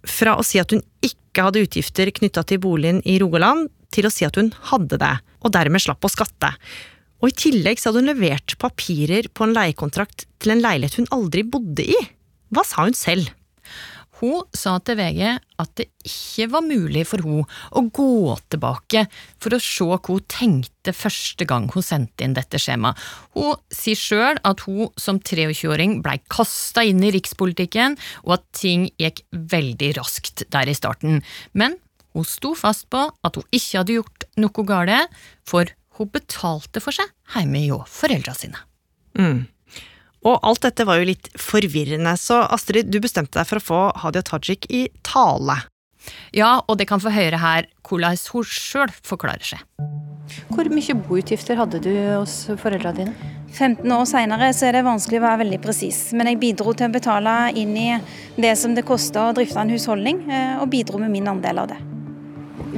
Fra 0.03 0.35
å 0.35 0.43
si 0.43 0.59
at 0.59 0.75
hun 0.75 0.83
ikke 1.03 1.47
hadde 1.47 1.63
utgifter 1.63 2.11
knytta 2.11 2.43
til 2.47 2.59
boligen 2.63 2.99
i 3.07 3.17
Rogaland, 3.23 3.71
til 3.93 4.09
å 4.09 4.13
si 4.13 4.25
at 4.27 4.39
hun 4.39 4.51
hadde 4.71 4.99
det, 5.01 5.13
og 5.43 5.53
dermed 5.55 5.83
slapp 5.83 6.03
å 6.03 6.11
skatte. 6.11 6.53
Og 7.23 7.31
i 7.31 7.37
tillegg 7.45 7.79
så 7.79 7.89
hadde 7.89 8.03
hun 8.03 8.11
levert 8.11 8.57
papirer 8.59 9.29
på 9.31 9.45
en 9.45 9.55
leiekontrakt 9.55 10.27
til 10.43 10.55
en 10.55 10.63
leilighet 10.63 10.99
hun 10.99 11.13
aldri 11.15 11.45
bodde 11.47 11.85
i. 11.87 12.01
Hva 12.53 12.65
sa 12.67 12.83
hun 12.83 12.97
selv? 12.97 13.31
Hun 14.23 14.45
sa 14.55 14.77
til 14.79 14.95
VG 14.95 15.21
at 15.59 15.71
det 15.79 15.89
ikke 16.07 16.45
var 16.53 16.63
mulig 16.63 17.01
for 17.09 17.23
hun 17.25 17.41
å 17.75 17.83
gå 17.91 18.35
tilbake 18.53 19.05
for 19.41 19.55
å 19.55 19.59
se 19.63 19.87
hva 19.87 19.99
hun 20.05 20.23
tenkte 20.31 20.93
første 20.95 21.47
gang 21.49 21.67
hun 21.73 21.83
sendte 21.83 22.23
inn 22.23 22.35
dette 22.37 22.61
skjemaet. 22.61 22.99
Hun 23.35 23.59
sier 23.73 23.99
sjøl 23.99 24.39
at 24.47 24.63
hun 24.67 24.93
som 24.99 25.19
23-åring 25.19 25.99
blei 26.05 26.19
kasta 26.31 26.85
inn 26.87 27.03
i 27.03 27.11
rikspolitikken, 27.15 27.97
og 28.23 28.37
at 28.37 28.47
ting 28.55 28.87
gikk 29.01 29.25
veldig 29.31 29.91
raskt 29.99 30.45
der 30.53 30.71
i 30.71 30.77
starten. 30.77 31.23
Men 31.51 31.75
hun 32.13 32.27
sto 32.27 32.53
fast 32.57 32.89
på 32.93 33.07
at 33.09 33.39
hun 33.39 33.47
ikke 33.49 33.79
hadde 33.81 33.97
gjort 33.97 34.27
noe 34.39 34.67
galt, 34.67 35.17
for 35.47 35.71
hun 35.97 36.13
betalte 36.13 36.81
for 36.83 36.95
seg 36.95 37.09
hjemme 37.35 37.65
hjå 37.65 37.81
foreldra 37.89 38.35
sine. 38.37 38.61
Mm. 39.17 39.43
Og 40.23 40.39
alt 40.47 40.63
dette 40.63 40.85
var 40.87 41.01
jo 41.01 41.09
litt 41.09 41.27
forvirrende, 41.39 42.15
så 42.17 42.45
Astrid, 42.53 42.89
du 42.89 43.01
bestemte 43.03 43.39
deg 43.39 43.49
for 43.49 43.59
å 43.59 43.67
få 43.67 43.81
Hadia 44.05 44.23
Tajik 44.25 44.69
i 44.71 44.87
tale. 45.03 45.59
Ja, 46.35 46.57
og 46.67 46.79
det 46.79 46.87
kan 46.89 47.01
få 47.03 47.13
høre 47.15 47.39
her 47.39 47.67
hvordan 47.87 48.17
hun 48.33 48.47
sjøl 48.47 48.91
forklarer 49.05 49.53
seg. 49.53 49.63
Hvor 50.53 50.67
mye 50.71 50.95
boutgifter 51.03 51.59
hadde 51.59 51.81
du 51.83 51.91
hos 51.93 52.45
foreldra 52.59 52.93
dine? 52.95 53.13
15 53.53 53.85
år 53.93 54.05
seinere 54.09 54.49
er 54.49 54.77
det 54.77 54.85
vanskelig 54.85 55.19
å 55.19 55.25
være 55.27 55.41
veldig 55.43 55.59
presis, 55.61 55.99
men 56.17 56.31
jeg 56.31 56.39
bidro 56.41 56.73
til 56.73 56.89
å 56.89 56.93
betale 56.95 57.35
inn 57.59 57.75
i 57.77 57.89
det 58.39 58.55
som 58.57 58.73
det 58.73 58.85
kosta 58.87 59.27
å 59.27 59.35
drifte 59.37 59.61
en 59.61 59.73
husholdning, 59.73 60.23
eh, 60.31 60.55
og 60.57 60.71
bidro 60.73 61.01
med 61.01 61.13
min 61.13 61.29
andel 61.29 61.61
av 61.65 61.69
det. 61.75 61.81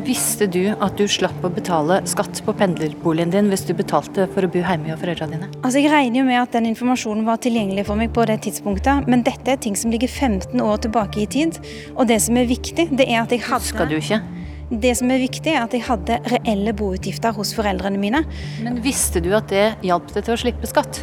Visste 0.06 0.46
du 0.46 0.68
at 0.70 1.00
du 1.00 1.08
slapp 1.10 1.42
å 1.42 1.50
betale 1.50 1.96
skatt 2.06 2.38
på 2.46 2.54
pendlerboligen 2.60 3.32
din 3.34 3.48
hvis 3.50 3.64
du 3.66 3.72
betalte 3.74 4.28
for 4.36 4.46
å 4.46 4.50
bo 4.54 4.62
hjemme 4.62 4.92
hos 4.92 5.00
foreldrene 5.02 5.34
dine? 5.34 5.48
Altså, 5.64 5.80
Jeg 5.82 5.90
regner 5.90 6.20
jo 6.20 6.26
med 6.28 6.38
at 6.44 6.54
den 6.54 6.68
informasjonen 6.70 7.26
var 7.26 7.40
tilgjengelig 7.42 7.88
for 7.88 7.98
meg 7.98 8.12
på 8.14 8.26
det 8.30 8.38
tidspunktet, 8.46 9.10
men 9.10 9.24
dette 9.26 9.56
er 9.56 9.58
ting 9.58 9.74
som 9.74 9.90
ligger 9.90 10.12
15 10.12 10.62
år 10.62 10.84
tilbake 10.86 11.24
i 11.24 11.26
tid. 11.26 11.58
Og 11.96 12.06
det 12.12 12.20
som 12.22 12.38
er 12.38 12.46
viktig, 12.46 12.92
det 12.94 13.08
er 13.10 13.24
at 13.24 13.34
jeg 13.34 13.42
hadde 13.48 13.66
Husker 13.66 13.90
du 13.90 13.98
ikke? 13.98 14.22
Det 14.70 14.94
som 14.98 15.10
er 15.14 15.24
viktig, 15.24 15.56
er 15.56 15.66
at 15.66 15.74
jeg 15.74 15.86
hadde 15.88 16.20
reelle 16.30 16.74
boutgifter 16.78 17.34
hos 17.34 17.56
foreldrene 17.58 18.02
mine. 18.02 18.22
Men 18.62 18.78
visste 18.86 19.22
du 19.26 19.32
at 19.38 19.50
det 19.50 19.72
hjalp 19.86 20.14
deg 20.14 20.28
til 20.28 20.38
å 20.38 20.42
slippe 20.44 20.70
skatt? 20.70 21.02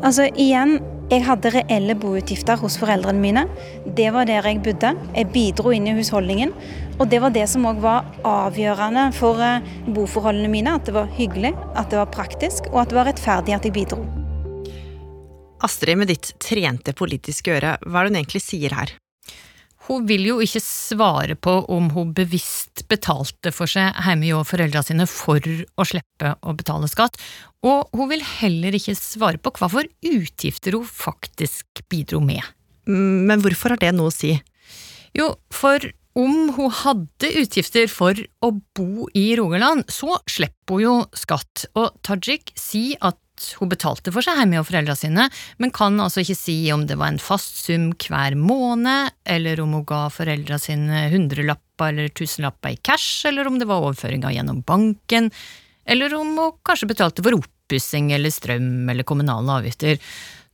Altså, 0.00 0.30
igjen, 0.32 0.78
jeg 1.10 1.24
hadde 1.26 1.50
reelle 1.50 1.96
boutgifter 1.98 2.60
hos 2.60 2.76
foreldrene 2.78 3.18
mine. 3.18 3.42
Det 3.98 4.12
var 4.14 4.28
der 4.30 4.46
jeg 4.46 4.60
bodde. 4.62 4.92
Jeg 5.16 5.30
bidro 5.34 5.72
inn 5.74 5.88
i 5.90 5.94
husholdningen. 5.96 6.52
Og 7.02 7.08
det 7.10 7.18
var 7.24 7.34
det 7.34 7.48
som 7.50 7.66
òg 7.66 7.80
var 7.82 8.06
avgjørende 8.22 9.08
for 9.16 9.42
eh, 9.42 9.66
boforholdene 9.90 10.52
mine. 10.52 10.76
At 10.78 10.86
det 10.86 10.94
var 10.94 11.10
hyggelig, 11.18 11.50
at 11.74 11.90
det 11.90 11.98
var 11.98 12.12
praktisk, 12.14 12.70
og 12.70 12.84
at 12.84 12.92
det 12.92 13.00
var 13.00 13.10
rettferdig 13.10 13.56
at 13.56 13.66
jeg 13.66 13.74
bidro. 13.74 14.04
Astrid, 15.66 15.98
med 15.98 16.12
ditt 16.12 16.30
trente 16.40 16.94
politiske 16.96 17.58
øre, 17.58 17.74
hva 17.82 18.00
er 18.00 18.06
det 18.06 18.14
hun 18.14 18.22
egentlig 18.22 18.44
sier 18.46 18.78
her? 18.78 18.94
Hun 19.90 20.04
vil 20.06 20.22
jo 20.28 20.36
ikke 20.38 20.60
svare 20.62 21.34
på 21.34 21.56
om 21.74 21.88
hun 21.96 22.12
bevisst 22.14 22.84
betalte 22.90 23.50
for 23.50 23.70
seg 23.70 23.96
hjemme 23.98 24.30
hos 24.36 24.46
foreldrene 24.52 24.86
sine 24.86 25.06
for 25.10 25.42
å 25.42 25.86
slippe 25.88 26.36
å 26.46 26.54
betale 26.54 26.86
skatt, 26.90 27.18
og 27.66 27.90
hun 27.98 28.12
vil 28.12 28.22
heller 28.22 28.76
ikke 28.78 28.94
svare 28.94 29.40
på 29.42 29.50
hva 29.58 29.70
for 29.72 29.88
utgifter 30.06 30.78
hun 30.78 30.86
faktisk 30.86 31.82
bidro 31.90 32.22
med. 32.22 32.44
Men 32.86 33.42
hvorfor 33.42 33.74
har 33.74 33.82
det 33.82 33.90
noe 33.96 34.12
å 34.12 34.14
si? 34.14 34.36
Jo, 35.18 35.32
for 35.50 35.82
om 36.18 36.52
hun 36.54 36.70
hadde 36.84 37.32
utgifter 37.42 37.90
for 37.90 38.18
å 38.46 38.52
bo 38.76 39.08
i 39.14 39.32
Rogaland, 39.38 39.90
så 39.90 40.20
slipper 40.30 40.78
hun 40.78 40.84
jo 40.84 40.94
skatt, 41.18 41.66
og 41.74 41.98
Tajik 42.06 42.54
sier 42.58 42.98
at 43.10 43.18
hun 43.60 43.70
betalte 43.72 44.12
for 44.14 44.24
seg 44.24 44.38
hjemme 44.40 44.58
hos 44.60 44.68
foreldra 44.68 44.96
sine, 44.98 45.28
men 45.62 45.72
kan 45.74 45.98
altså 46.02 46.22
ikke 46.24 46.38
si 46.38 46.56
om 46.74 46.86
det 46.88 46.98
var 47.00 47.12
en 47.12 47.22
fast 47.22 47.62
sum 47.64 47.90
hver 48.00 48.36
måned, 48.38 49.14
eller 49.24 49.62
om 49.64 49.78
hun 49.78 49.86
ga 49.88 50.04
foreldra 50.12 50.60
sine 50.60 51.06
hundrelapper 51.12 51.94
eller 51.94 52.12
tusenlapper 52.12 52.76
i 52.76 52.80
cash, 52.84 53.26
eller 53.30 53.48
om 53.48 53.58
det 53.60 53.68
var 53.70 53.84
overføringer 53.84 54.34
gjennom 54.36 54.60
banken, 54.66 55.30
eller 55.90 56.14
om 56.18 56.36
hun 56.38 56.58
kanskje 56.66 56.90
betalte 56.92 57.24
for 57.24 57.38
oppussing 57.40 58.12
eller 58.14 58.34
strøm 58.34 58.90
eller 58.90 59.06
kommunale 59.08 59.60
avgifter. 59.60 59.98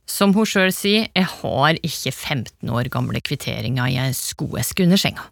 Som 0.07 0.31
hun 0.37 0.47
sjøl 0.47 0.71
sier, 0.71 1.09
jeg 1.11 1.27
har 1.41 1.81
ikke 1.83 2.13
15 2.13 2.71
år 2.71 2.87
gamle 2.93 3.19
kvitteringer 3.19 3.91
i 3.91 3.99
ei 4.05 4.15
skoeske 4.15 4.87
under 4.87 5.01
senga. 5.01 5.27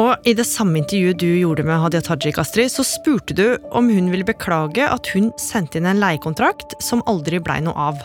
Og 0.00 0.28
i 0.28 0.32
det 0.36 0.46
samme 0.48 0.78
intervjuet 0.80 1.18
du 1.20 1.28
gjorde 1.28 1.64
med 1.66 1.80
Hadia 1.82 2.00
Tajik, 2.04 2.38
Astrid, 2.40 2.70
så 2.72 2.84
spurte 2.86 3.34
du 3.36 3.44
om 3.76 3.90
hun 3.92 4.08
ville 4.12 4.24
beklage 4.24 4.86
at 4.86 5.10
hun 5.12 5.28
sendte 5.40 5.80
inn 5.80 5.88
en 5.90 6.00
leiekontrakt 6.00 6.76
som 6.80 7.02
aldri 7.10 7.40
blei 7.42 7.58
noe 7.66 7.74
av. 7.90 7.98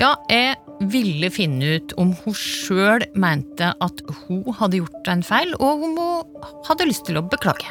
Ja, 0.00 0.14
jeg 0.32 0.56
ville 0.92 1.28
finne 1.32 1.76
ut 1.76 1.92
om 2.00 2.14
hun 2.22 2.36
sjøl 2.36 3.04
mente 3.18 3.72
at 3.84 4.00
hun 4.26 4.46
hadde 4.60 4.80
gjort 4.80 5.10
en 5.12 5.24
feil, 5.26 5.52
og 5.58 5.84
om 5.88 5.98
hun 5.98 6.48
hadde 6.68 6.88
lyst 6.88 7.04
til 7.08 7.20
å 7.20 7.26
beklage. 7.26 7.68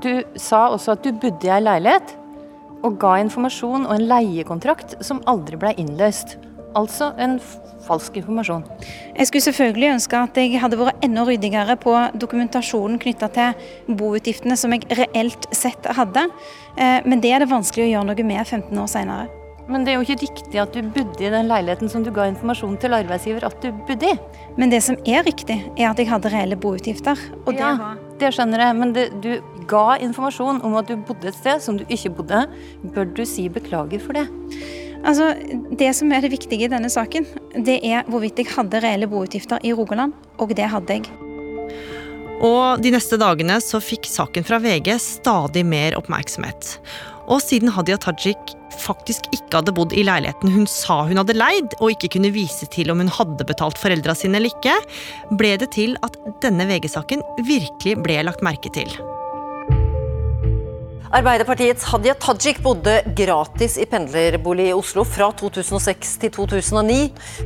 Du 0.00 0.22
sa 0.40 0.68
også 0.72 0.94
at 0.94 1.04
du 1.04 1.12
bodde 1.12 1.48
i 1.48 1.52
ei 1.52 1.60
leilighet, 1.64 2.14
og 2.82 2.96
ga 3.02 3.18
informasjon 3.22 3.84
og 3.86 3.92
en 3.94 4.08
leiekontrakt 4.08 4.96
som 5.04 5.20
aldri 5.30 5.60
blei 5.60 5.74
innløst. 5.78 6.38
Altså 6.78 7.12
en 7.20 7.38
falsk 7.82 8.16
informasjon. 8.20 8.64
Jeg 9.16 9.28
skulle 9.28 9.46
selvfølgelig 9.48 9.90
ønske 9.96 10.22
at 10.24 10.38
jeg 10.38 10.60
hadde 10.62 10.78
vært 10.78 11.04
enda 11.04 11.24
ryddigere 11.26 11.76
på 11.82 11.94
dokumentasjonen 12.22 13.00
knytta 13.02 13.28
til 13.34 13.96
boutgiftene 13.98 14.56
som 14.58 14.74
jeg 14.74 14.86
reelt 15.02 15.48
sett 15.56 15.88
hadde, 15.98 16.28
eh, 16.78 17.00
men 17.04 17.22
det 17.24 17.34
er 17.34 17.42
det 17.42 17.50
vanskelig 17.52 17.88
å 17.88 17.92
gjøre 17.96 18.10
noe 18.12 18.28
med 18.28 18.44
15 18.46 18.84
år 18.84 18.90
seinere. 18.90 19.30
Men 19.70 19.84
det 19.86 19.92
er 19.92 20.00
jo 20.00 20.06
ikke 20.06 20.24
riktig 20.24 20.58
at 20.58 20.74
du 20.74 20.88
bodde 20.94 21.22
i 21.22 21.30
den 21.30 21.46
leiligheten 21.50 21.90
som 21.90 22.02
du 22.02 22.10
ga 22.14 22.26
informasjon 22.30 22.74
til 22.82 22.96
arbeidsgiver 22.96 23.46
at 23.46 23.60
du 23.62 23.70
bodde 23.86 24.10
i. 24.10 24.16
Men 24.58 24.72
det 24.72 24.82
som 24.82 24.98
er 25.06 25.22
riktig, 25.22 25.60
er 25.76 25.92
at 25.92 26.02
jeg 26.02 26.10
hadde 26.10 26.32
reelle 26.32 26.58
boutgifter. 26.58 27.20
Og 27.46 27.54
ja, 27.54 27.76
det 27.76 27.84
var 27.84 28.00
det 28.22 28.30
skjønner 28.36 28.62
jeg, 28.66 28.78
men 28.78 28.92
det, 28.94 29.06
du 29.22 29.64
ga 29.70 29.96
informasjon 30.02 30.60
om 30.66 30.76
at 30.78 30.90
du 30.90 30.94
bodde 31.08 31.30
et 31.30 31.38
sted 31.38 31.62
som 31.64 31.78
du 31.78 31.82
ikke 31.88 32.12
bodde. 32.20 32.44
Bør 32.94 33.08
du 33.16 33.24
si 33.26 33.48
beklager 33.52 34.02
for 34.02 34.18
det? 34.18 34.28
Altså, 35.02 35.34
Det 35.78 35.90
som 35.96 36.12
er 36.12 36.22
det 36.22 36.30
viktige 36.30 36.66
i 36.66 36.70
denne 36.70 36.90
saken, 36.92 37.26
det 37.66 37.80
er 37.82 38.06
hvorvidt 38.06 38.38
jeg 38.38 38.52
hadde 38.54 38.82
reelle 38.84 39.08
boutgifter 39.10 39.58
i 39.66 39.72
Rogaland, 39.74 40.14
og 40.38 40.54
det 40.54 40.68
hadde 40.70 40.98
jeg. 41.00 41.10
Og 42.42 42.82
de 42.82 42.90
neste 42.90 43.18
dagene 43.18 43.60
så 43.62 43.78
fikk 43.82 44.08
saken 44.10 44.46
fra 44.46 44.58
VG 44.62 44.96
stadig 45.02 45.62
mer 45.66 45.94
oppmerksomhet. 45.98 46.76
Og 47.30 47.38
siden 47.42 47.70
Hadia 47.70 47.98
Tajik 48.02 48.56
faktisk 48.82 49.28
ikke 49.30 49.60
hadde 49.60 49.74
bodd 49.76 49.94
i 49.94 50.02
leiligheten 50.06 50.50
hun 50.50 50.66
sa 50.70 51.02
hun 51.06 51.20
hadde 51.20 51.36
leid, 51.38 51.76
og 51.78 51.94
ikke 51.94 52.14
kunne 52.16 52.32
vise 52.34 52.66
til 52.72 52.90
om 52.90 53.02
hun 53.02 53.12
hadde 53.12 53.46
betalt 53.46 53.78
foreldra 53.78 54.16
sine 54.18 54.40
eller 54.40 54.54
ikke, 54.54 54.74
ble 55.38 55.54
det 55.62 55.70
til 55.76 55.94
at 56.02 56.18
denne 56.42 56.66
VG-saken 56.70 57.22
virkelig 57.46 57.98
ble 58.02 58.22
lagt 58.26 58.42
merke 58.42 58.72
til. 58.74 58.90
Arbeiderpartiets 61.12 61.84
Hadia 61.90 62.14
Tajik 62.16 62.62
bodde 62.64 62.94
gratis 63.16 63.74
i 63.76 63.84
pendlerbolig 63.84 64.70
i 64.70 64.72
Oslo 64.72 65.02
fra 65.04 65.26
2006 65.36 66.12
til 66.22 66.30
2009. 66.32 66.94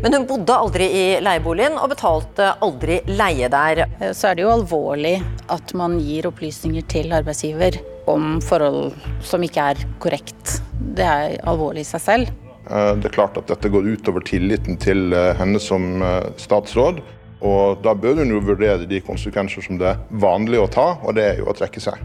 Men 0.04 0.14
hun 0.14 0.26
bodde 0.28 0.54
aldri 0.54 0.86
i 0.86 1.00
leieboligen 1.18 1.74
og 1.74 1.90
betalte 1.90 2.52
aldri 2.62 3.00
leie 3.10 3.48
der. 3.50 3.80
Så 4.14 4.28
er 4.30 4.38
det 4.38 4.44
jo 4.44 4.52
alvorlig 4.54 5.16
at 5.50 5.74
man 5.74 5.96
gir 5.98 6.28
opplysninger 6.30 6.86
til 6.92 7.10
arbeidsgiver 7.16 7.80
om 8.06 8.36
forhold 8.46 8.94
som 9.26 9.42
ikke 9.42 9.64
er 9.72 9.82
korrekt. 9.98 10.60
Det 10.78 11.08
er 11.08 11.34
alvorlig 11.42 11.82
i 11.82 11.88
seg 11.90 12.04
selv. 12.04 12.30
Eh, 12.70 12.92
Det 13.02 13.10
er 13.10 13.16
klart 13.18 13.40
at 13.42 13.50
dette 13.50 13.72
går 13.74 13.88
utover 13.96 14.22
tilliten 14.22 14.78
til 14.78 15.10
eh, 15.10 15.32
henne 15.40 15.58
som 15.58 16.04
eh, 16.06 16.30
statsråd. 16.38 17.02
Og 17.42 17.82
da 17.82 17.96
bør 17.98 18.22
hun 18.22 18.30
jo 18.30 18.44
vurdere 18.46 18.86
de 18.86 19.02
konsekvenser 19.02 19.66
som 19.66 19.82
det 19.82 19.90
er 19.90 20.06
vanlig 20.22 20.62
å 20.62 20.70
ta, 20.70 20.86
og 21.02 21.18
det 21.18 21.26
er 21.32 21.42
jo 21.42 21.50
å 21.50 21.58
trekke 21.58 21.82
seg. 21.82 21.98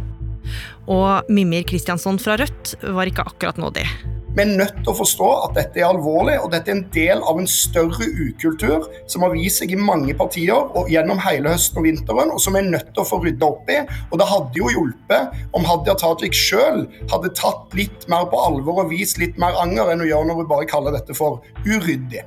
Og 0.91 1.29
Mimir 1.31 1.63
Kristiansson 1.67 2.19
fra 2.19 2.35
Rødt 2.41 2.75
var 2.83 3.07
ikke 3.07 3.23
akkurat 3.29 3.59
nådig. 3.61 3.85
Vi 4.31 4.39
er 4.39 4.47
nødt 4.47 4.77
til 4.79 4.93
å 4.93 4.95
forstå 4.95 5.29
at 5.45 5.57
dette 5.57 5.81
er 5.81 5.89
alvorlig, 5.89 6.37
og 6.39 6.53
dette 6.53 6.71
er 6.71 6.77
en 6.77 6.85
del 6.95 7.19
av 7.27 7.39
en 7.41 7.49
større 7.51 8.05
ukultur 8.07 8.85
som 9.11 9.25
har 9.25 9.33
vist 9.35 9.59
seg 9.59 9.73
i 9.75 9.79
mange 9.79 10.15
partier 10.15 10.55
og 10.55 10.87
gjennom 10.91 11.19
hele 11.19 11.51
høsten 11.51 11.81
og 11.81 11.87
vinteren, 11.89 12.31
og 12.31 12.39
som 12.39 12.55
vi 12.55 12.61
er 12.61 12.69
nødt 12.71 12.93
til 12.93 13.03
å 13.03 13.09
få 13.09 13.19
rydda 13.25 13.49
opp 13.49 13.71
i. 13.71 13.81
Og 14.07 14.21
det 14.21 14.29
hadde 14.31 14.61
jo 14.61 14.71
hjulpet 14.71 15.43
om 15.59 15.67
Hadia 15.67 15.97
Tajik 15.99 16.37
sjøl 16.37 16.85
hadde 17.11 17.33
tatt 17.35 17.75
litt 17.75 18.07
mer 18.11 18.29
på 18.31 18.39
alvor 18.39 18.85
og 18.85 18.93
vist 18.95 19.19
litt 19.19 19.35
mer 19.41 19.59
anger 19.59 19.91
enn 19.91 20.05
hun 20.05 20.11
gjør 20.13 20.29
når 20.29 20.39
hun 20.39 20.51
bare 20.53 20.69
kaller 20.71 20.95
dette 20.95 21.17
for 21.17 21.43
uryddig. 21.67 22.23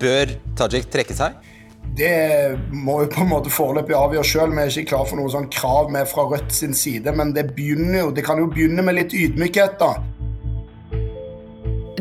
Bør 0.00 0.32
Tajik 0.56 0.88
trekke 0.94 1.16
seg? 1.20 1.36
Det 1.92 2.58
må 2.72 3.02
vi 3.02 3.10
på 3.12 3.20
en 3.20 3.32
måte 3.34 3.52
foreløpig 3.52 3.96
avgjøre 3.96 4.24
sjøl. 4.24 4.54
Vi 4.56 4.62
er 4.62 4.72
ikke 4.72 4.94
klar 4.94 5.04
for 5.08 5.20
noe 5.20 5.32
sånn 5.32 5.50
krav 5.52 5.92
med 5.92 6.08
fra 6.08 6.24
Rødt 6.30 6.54
sin 6.56 6.72
side, 6.76 7.12
men 7.16 7.34
det, 7.36 7.50
jo, 7.58 8.08
det 8.16 8.24
kan 8.24 8.40
jo 8.40 8.48
begynne 8.48 8.84
med 8.86 8.96
litt 8.96 9.16
ydmykhet, 9.16 9.76
da. 9.82 9.96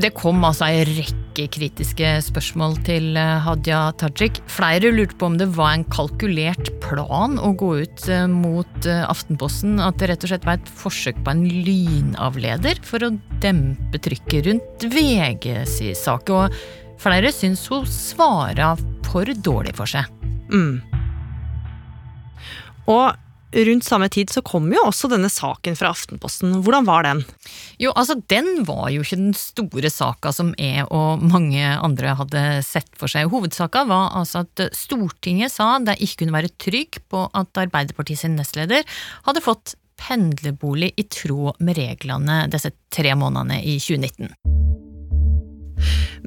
Det 0.02 0.14
kom 0.18 0.40
altså 0.48 0.70
ei 0.70 0.86
rekke 0.88 1.46
kritiske 1.52 2.08
spørsmål 2.26 2.78
til 2.88 3.18
eh, 3.20 3.44
Hadia 3.44 3.82
Tajik. 4.00 4.40
Flere 4.50 4.90
lurte 4.96 5.18
på 5.20 5.28
om 5.28 5.36
det 5.38 5.50
var 5.58 5.76
en 5.76 5.84
kalkulert 5.94 6.72
plan 6.82 7.36
å 7.38 7.52
gå 7.60 7.74
ut 7.84 8.08
eh, 8.10 8.24
mot 8.32 8.88
eh, 8.88 9.04
Aftenposten. 9.12 9.76
At 9.84 10.00
det 10.00 10.10
rett 10.10 10.26
og 10.26 10.32
slett 10.32 10.48
var 10.48 10.58
et 10.58 10.72
forsøk 10.82 11.20
på 11.22 11.36
en 11.36 11.44
lynavleder 11.68 12.82
for 12.88 13.04
å 13.06 13.12
dempe 13.44 14.02
trykket 14.02 14.48
rundt 14.48 14.88
VGs 14.96 15.78
sak. 16.00 16.32
Og 16.34 16.56
flere 17.04 17.36
syns 17.36 17.68
hun 17.70 17.86
svara 17.86 18.74
for 19.12 19.28
dårlig 19.44 19.76
for 19.78 19.90
seg. 19.90 20.08
Mm. 20.52 20.80
Og 22.92 23.12
rundt 23.52 23.84
samme 23.84 24.08
tid 24.12 24.32
så 24.32 24.44
kom 24.48 24.70
jo 24.72 24.80
også 24.88 25.10
denne 25.12 25.28
saken 25.32 25.76
fra 25.76 25.92
Aftenposten. 25.92 26.54
Hvordan 26.64 26.88
var 26.88 27.04
den? 27.04 27.24
Jo, 27.82 27.92
altså 27.92 28.16
Den 28.32 28.64
var 28.68 28.90
jo 28.94 29.04
ikke 29.04 29.20
den 29.20 29.36
store 29.36 29.92
saka 29.92 30.32
som 30.36 30.54
jeg 30.60 30.86
og 30.88 31.24
mange 31.24 31.60
andre 31.60 32.16
hadde 32.20 32.46
sett 32.66 32.90
for 33.00 33.12
seg. 33.12 33.28
Hovedsaka 33.32 33.84
var 33.90 34.16
altså 34.22 34.46
at 34.46 34.72
Stortinget 34.78 35.52
sa 35.52 35.74
de 35.84 35.98
ikke 36.00 36.24
kunne 36.24 36.38
være 36.40 36.56
trygg 36.62 37.02
på 37.12 37.28
at 37.28 37.64
Arbeiderpartiet 37.66 38.24
sin 38.24 38.40
nestleder 38.40 38.88
hadde 39.28 39.44
fått 39.44 39.76
pendlerbolig 40.02 40.94
i 40.98 41.06
tråd 41.12 41.60
med 41.62 41.78
reglene 41.78 42.46
disse 42.52 42.72
tre 42.94 43.14
månedene 43.20 43.60
i 43.62 43.78
2019. 43.84 44.32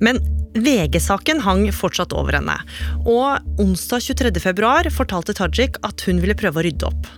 Men 0.02 0.20
VG-saken 0.54 1.42
hang 1.42 1.66
fortsatt 1.74 2.14
over 2.14 2.38
henne, 2.38 2.56
og 3.02 3.60
onsdag 3.62 4.06
23. 4.06 4.32
februar 4.42 4.88
fortalte 4.94 5.34
Tajik 5.36 5.80
at 5.86 6.06
hun 6.06 6.22
ville 6.22 6.38
prøve 6.38 6.62
å 6.62 6.66
rydde 6.66 6.90
opp. 6.90 7.10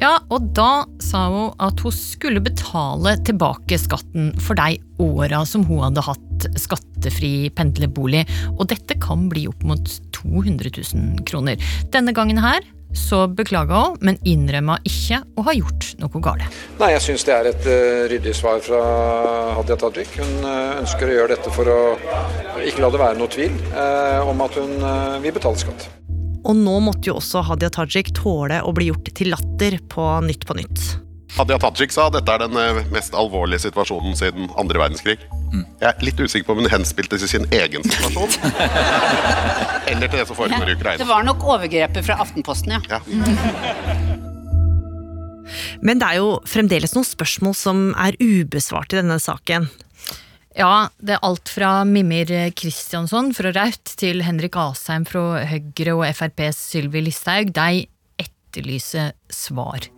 Ja, 0.00 0.16
og 0.34 0.50
da 0.56 0.84
sa 1.02 1.22
hun 1.30 1.52
at 1.62 1.78
hun 1.84 1.94
skulle 1.94 2.42
betale 2.42 3.14
tilbake 3.26 3.78
skatten 3.78 4.32
for 4.42 4.58
de 4.58 4.76
åra 5.02 5.44
som 5.46 5.64
hun 5.68 5.84
hadde 5.84 6.02
hatt 6.04 6.48
skattefri 6.58 7.48
pendlerbolig, 7.54 8.24
og 8.56 8.66
dette 8.72 8.98
kan 9.02 9.28
bli 9.30 9.46
opp 9.50 9.62
mot 9.66 9.94
200 10.18 10.74
000 10.74 11.22
kroner. 11.28 11.62
Denne 11.94 12.14
gangen 12.16 12.42
her 12.42 12.66
så 12.96 13.24
beklaga 13.28 13.80
hun, 13.84 13.98
men 14.04 14.18
innrømma 14.26 14.78
ikke 14.86 15.20
å 15.36 15.44
ha 15.48 15.54
gjort 15.56 15.90
noe 16.00 16.22
galt. 16.24 16.58
Nei, 16.80 16.92
jeg 16.94 17.04
syns 17.08 17.26
det 17.26 17.34
er 17.34 17.50
et 17.50 17.68
uh, 17.68 18.06
ryddig 18.12 18.34
svar 18.36 18.62
fra 18.64 18.80
Hadia 19.58 19.76
Tajik. 19.80 20.16
Hun 20.20 20.46
uh, 20.46 20.80
ønsker 20.80 21.10
å 21.10 21.18
gjøre 21.18 21.34
dette 21.34 21.54
for 21.54 21.70
å 21.70 21.80
ikke 22.64 22.84
la 22.84 22.92
det 22.94 23.02
være 23.02 23.20
noe 23.20 23.32
tvil 23.34 23.54
uh, 23.74 24.24
om 24.30 24.44
at 24.46 24.58
hun 24.60 24.76
vil 25.24 25.34
betale 25.34 25.60
skatt. 25.60 25.88
Og 26.44 26.56
nå 26.58 26.76
måtte 26.84 27.08
jo 27.08 27.18
også 27.20 27.44
Hadia 27.48 27.70
Tajik 27.72 28.12
tåle 28.16 28.60
å 28.60 28.72
bli 28.76 28.90
gjort 28.90 29.08
til 29.16 29.32
latter 29.32 29.78
på 29.90 30.08
Nytt 30.26 30.44
på 30.48 30.56
Nytt. 30.58 30.86
Hadia 31.34 31.58
Tajik 31.58 31.90
sa 31.90 32.06
dette 32.14 32.30
er 32.30 32.44
den 32.44 32.54
mest 32.94 33.14
alvorlige 33.18 33.64
situasjonen 33.64 34.14
siden 34.18 34.46
andre 34.60 34.78
verdenskrig. 34.84 35.16
Mm. 35.50 35.64
Jeg 35.80 35.88
er 35.88 36.04
litt 36.06 36.20
usikker 36.20 36.46
på 36.46 36.54
om 36.54 36.60
hun 36.62 36.70
henspilte 36.70 37.18
til 37.18 37.30
sin 37.30 37.46
egen 37.54 37.82
situasjon. 37.86 38.30
eller 39.90 40.06
til 40.06 40.20
det 40.20 40.26
som 40.28 40.38
foregår 40.38 40.70
i 40.70 40.76
Ukraina. 40.78 41.00
Det 41.02 41.08
var 41.08 41.26
nok 41.26 41.42
overgrepet 41.56 42.06
fra 42.06 42.20
Aftenposten, 42.22 42.76
ja. 42.76 42.80
ja. 42.90 43.00
Men 45.84 45.98
det 46.00 46.06
er 46.06 46.20
jo 46.22 46.38
fremdeles 46.48 46.94
noen 46.94 47.06
spørsmål 47.06 47.56
som 47.58 47.82
er 48.00 48.16
ubesvart 48.22 48.94
i 48.94 49.00
denne 49.00 49.18
saken. 49.22 49.66
Ja, 50.54 50.86
det 51.02 51.16
er 51.16 51.26
alt 51.26 51.50
fra 51.50 51.82
Mimir 51.88 52.30
Kristjansson 52.54 53.32
fra 53.34 53.50
Raut 53.56 53.96
til 53.98 54.22
Henrik 54.22 54.54
Asheim 54.54 55.02
fra 55.08 55.42
Høyre 55.50 55.98
og 55.98 56.06
FrPs 56.14 56.62
Sylvi 56.70 57.02
Listhaug. 57.08 57.50
De 57.58 57.84
etterlyser 58.22 59.12
svar. 59.34 59.90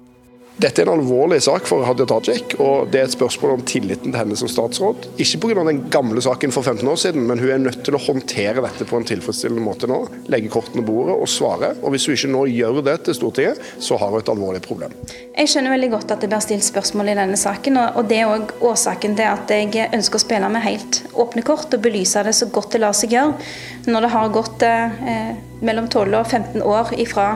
Dette 0.56 0.80
er 0.80 0.88
en 0.88 0.96
alvorlig 0.96 1.42
sak 1.44 1.66
for 1.68 1.84
Hadia 1.84 2.06
Tajik, 2.08 2.54
og 2.64 2.86
det 2.88 3.00
er 3.02 3.08
et 3.10 3.12
spørsmål 3.12 3.58
om 3.58 3.64
tilliten 3.68 4.08
til 4.08 4.16
henne 4.16 4.38
som 4.40 4.48
statsråd. 4.48 5.04
Ikke 5.20 5.42
pga. 5.42 5.64
den 5.68 5.82
gamle 5.92 6.22
saken 6.24 6.54
for 6.54 6.64
15 6.64 6.88
år 6.88 6.96
siden, 7.02 7.26
men 7.28 7.42
hun 7.42 7.50
er 7.52 7.60
nødt 7.60 7.82
til 7.84 7.92
å 7.92 8.00
håndtere 8.00 8.62
dette 8.64 8.86
på 8.88 8.96
en 8.96 9.04
tilfredsstillende 9.04 9.60
måte 9.60 9.90
nå. 9.90 9.98
Legge 10.32 10.48
kortene 10.54 10.80
på 10.80 10.94
bordet 10.94 11.18
og 11.20 11.28
svare. 11.28 11.74
Og 11.82 11.92
hvis 11.92 12.06
hun 12.08 12.16
ikke 12.16 12.30
nå 12.32 12.46
gjør 12.48 12.80
det 12.86 12.94
til 13.04 13.18
Stortinget, 13.18 13.60
så 13.84 13.98
har 14.00 14.14
hun 14.14 14.22
et 14.22 14.32
alvorlig 14.32 14.62
problem. 14.64 14.94
Jeg 15.36 15.52
skjønner 15.52 15.76
veldig 15.76 15.90
godt 15.92 16.14
at 16.16 16.24
det 16.24 16.32
blir 16.32 16.46
stilt 16.46 16.64
spørsmål 16.64 17.12
i 17.12 17.18
denne 17.20 17.36
saken, 17.36 17.76
og 17.84 18.08
det 18.08 18.22
er 18.22 18.32
òg 18.32 18.54
årsaken 18.64 19.18
til 19.18 19.28
at 19.28 19.52
jeg 19.52 19.90
ønsker 19.92 20.16
å 20.16 20.24
spille 20.24 20.48
med 20.56 20.64
helt 20.64 21.02
åpne 21.12 21.44
kort 21.44 21.76
og 21.76 21.84
belyse 21.84 22.24
det 22.24 22.32
så 22.38 22.48
godt 22.48 22.72
det 22.72 22.80
lar 22.80 22.96
seg 22.96 23.12
gjøre. 23.12 23.36
Når 23.92 24.08
det 24.08 24.14
har 24.16 24.32
gått 24.32 24.64
eh, 24.64 25.36
mellom 25.64 25.88
12 25.88 26.18
og 26.18 26.26
15 26.26 26.64
år 26.64 26.92
ifra 27.00 27.28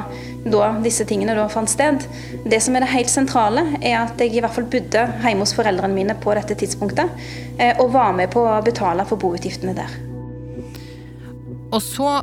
da 0.44 0.70
disse 0.84 1.04
tingene 1.08 1.34
da 1.36 1.46
fant 1.52 1.70
sted. 1.70 2.04
Det 2.48 2.60
som 2.64 2.76
er 2.76 2.84
det 2.84 2.92
helt 2.94 3.12
sentrale, 3.12 3.64
er 3.80 3.98
at 4.02 4.20
jeg 4.20 4.34
i 4.36 4.42
hvert 4.42 4.56
fall 4.56 4.68
bodde 4.72 5.06
hjemme 5.24 5.44
hos 5.44 5.54
foreldrene 5.56 5.96
mine 5.96 6.16
på 6.20 6.34
dette 6.36 6.56
tidspunktet, 6.60 7.12
eh, 7.58 7.74
og 7.80 7.92
var 7.96 8.14
med 8.16 8.32
på 8.32 8.44
å 8.46 8.60
betale 8.64 9.06
for 9.08 9.20
boutgiftene 9.20 9.76
der. 9.76 9.98
Og 11.70 11.82
så 11.84 12.20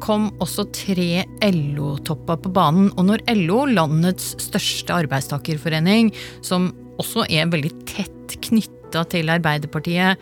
kom 0.00 0.30
også 0.40 0.66
tre 0.74 1.24
LO-topper 1.44 2.40
på 2.44 2.52
banen. 2.56 2.90
Og 2.96 3.06
når 3.10 3.24
LO, 3.36 3.62
landets 3.68 4.32
største 4.40 4.96
arbeidstakerforening, 4.96 6.12
som 6.46 6.70
også 7.00 7.26
er 7.28 7.50
veldig 7.52 7.72
tett 7.88 8.36
knytta 8.48 9.04
til 9.12 9.32
Arbeiderpartiet, 9.32 10.20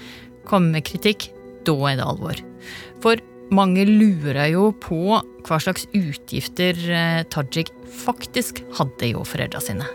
kommer 0.49 0.79
med 0.79 0.87
kritikk, 0.89 1.31
da 1.67 1.75
er 1.91 1.99
det 2.01 2.07
alvor. 2.07 2.43
For 3.03 3.21
mange 3.55 3.85
lurer 3.89 4.51
jo 4.53 4.71
på 4.83 5.19
hva 5.19 5.59
slags 5.63 5.87
utgifter 5.97 6.79
eh, 6.93 7.23
Tajik 7.33 7.73
faktisk 7.89 8.63
hadde 8.79 9.13
jo 9.13 9.25
foreldra 9.27 9.63
sine. 9.65 9.87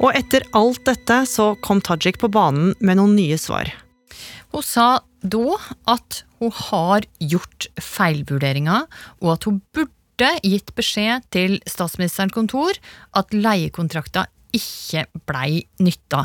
Og 0.00 0.16
etter 0.16 0.46
alt 0.56 0.82
dette 0.88 1.22
så 1.28 1.52
kom 1.64 1.82
Tajik 1.84 2.20
på 2.20 2.30
banen 2.32 2.74
med 2.80 3.00
noen 3.00 3.16
nye 3.18 3.38
svar. 3.40 3.68
Hun 4.50 4.64
sa 4.66 4.88
da 5.20 5.56
at 5.92 6.22
hun 6.40 6.52
har 6.56 7.04
gjort 7.20 7.68
feilvurderinger, 7.76 8.86
og 9.20 9.32
at 9.34 9.46
hun 9.48 9.60
burde 9.76 10.30
gitt 10.44 10.72
beskjed 10.76 11.26
til 11.32 11.58
statsministerens 11.68 12.34
kontor 12.34 12.76
at 13.16 13.36
leiekontrakta 13.36 14.26
ikke 14.56 15.06
blei 15.28 15.62
nytta. 15.84 16.24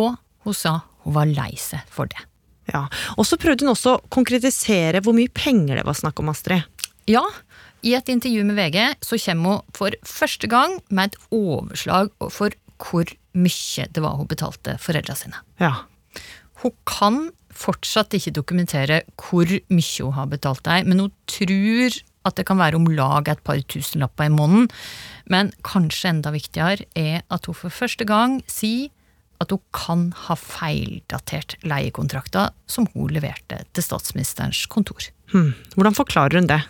Og 0.00 0.16
hun 0.44 0.56
sa 0.56 0.80
hun 1.04 1.16
var 1.16 1.28
lei 1.28 1.52
seg 1.60 1.84
for 1.92 2.08
det. 2.08 2.24
Ja, 2.72 2.86
Og 3.18 3.26
så 3.28 3.36
prøvde 3.40 3.66
hun 3.66 3.74
også 3.74 3.96
å 3.96 4.02
konkretisere 4.14 5.02
hvor 5.04 5.16
mye 5.16 5.32
penger 5.32 5.80
det 5.80 5.86
var 5.86 5.98
snakk 5.98 6.22
om, 6.22 6.30
Astrid. 6.32 6.64
Ja, 7.10 7.24
i 7.84 7.92
et 7.92 8.08
intervju 8.08 8.44
med 8.48 8.56
VG 8.56 8.78
så 9.04 9.18
kommer 9.20 9.58
hun 9.58 9.74
for 9.76 9.96
første 10.08 10.48
gang 10.48 10.78
med 10.88 11.12
et 11.12 11.18
overslag 11.34 12.12
for 12.32 12.56
hvor 12.80 13.10
mye 13.36 13.86
det 13.92 14.02
var 14.02 14.16
hun 14.18 14.30
betalte 14.30 14.78
foreldra 14.82 15.16
sine. 15.18 15.42
Ja. 15.60 15.84
Hun 16.62 16.72
kan 16.88 17.28
fortsatt 17.54 18.16
ikke 18.16 18.34
dokumentere 18.34 19.02
hvor 19.20 19.46
mye 19.46 20.00
hun 20.00 20.16
har 20.16 20.32
betalt 20.32 20.64
deg, 20.66 20.88
men 20.88 21.04
hun 21.04 21.14
tror 21.30 22.00
at 22.24 22.38
det 22.38 22.46
kan 22.48 22.58
være 22.58 22.80
om 22.80 22.88
lag 22.88 23.28
et 23.28 23.42
par 23.44 23.60
tusenlapper 23.68 24.30
i 24.30 24.32
måneden. 24.32 24.70
Men 25.28 25.52
kanskje 25.66 26.10
enda 26.14 26.32
viktigere 26.34 26.88
er 26.96 27.20
at 27.28 27.48
hun 27.50 27.58
for 27.58 27.74
første 27.74 28.06
gang 28.08 28.40
sier 28.48 28.88
at 29.42 29.54
hun 29.54 29.62
kan 29.74 30.08
ha 30.26 30.36
feildatert 30.38 31.56
leiekontrakta 31.66 32.48
som 32.70 32.88
hun 32.94 33.12
leverte 33.14 33.62
til 33.72 33.86
statsministerens 33.86 34.64
kontor. 34.70 35.10
Hmm. 35.32 35.54
Hvordan 35.76 35.96
forklarer 35.96 36.40
hun 36.40 36.50
det? 36.50 36.62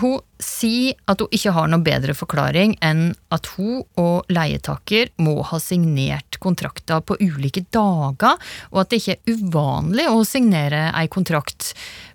Hun 0.00 0.22
sier 0.40 0.96
at 1.10 1.20
hun 1.20 1.34
ikke 1.36 1.52
har 1.52 1.68
noe 1.68 1.84
bedre 1.84 2.14
forklaring 2.16 2.78
enn 2.84 3.10
at 3.34 3.50
hun 3.58 3.82
og 4.00 4.30
leietaker 4.32 5.12
må 5.20 5.36
ha 5.50 5.60
signert 5.60 6.38
kontrakta 6.40 7.02
på 7.04 7.18
ulike 7.20 7.66
dager, 7.74 8.40
og 8.72 8.82
at 8.82 8.92
det 8.92 9.02
ikke 9.02 9.18
er 9.18 9.36
uvanlig 9.36 10.08
å 10.08 10.24
signere 10.28 10.86
ei 10.96 11.06
kontrakt 11.12 11.74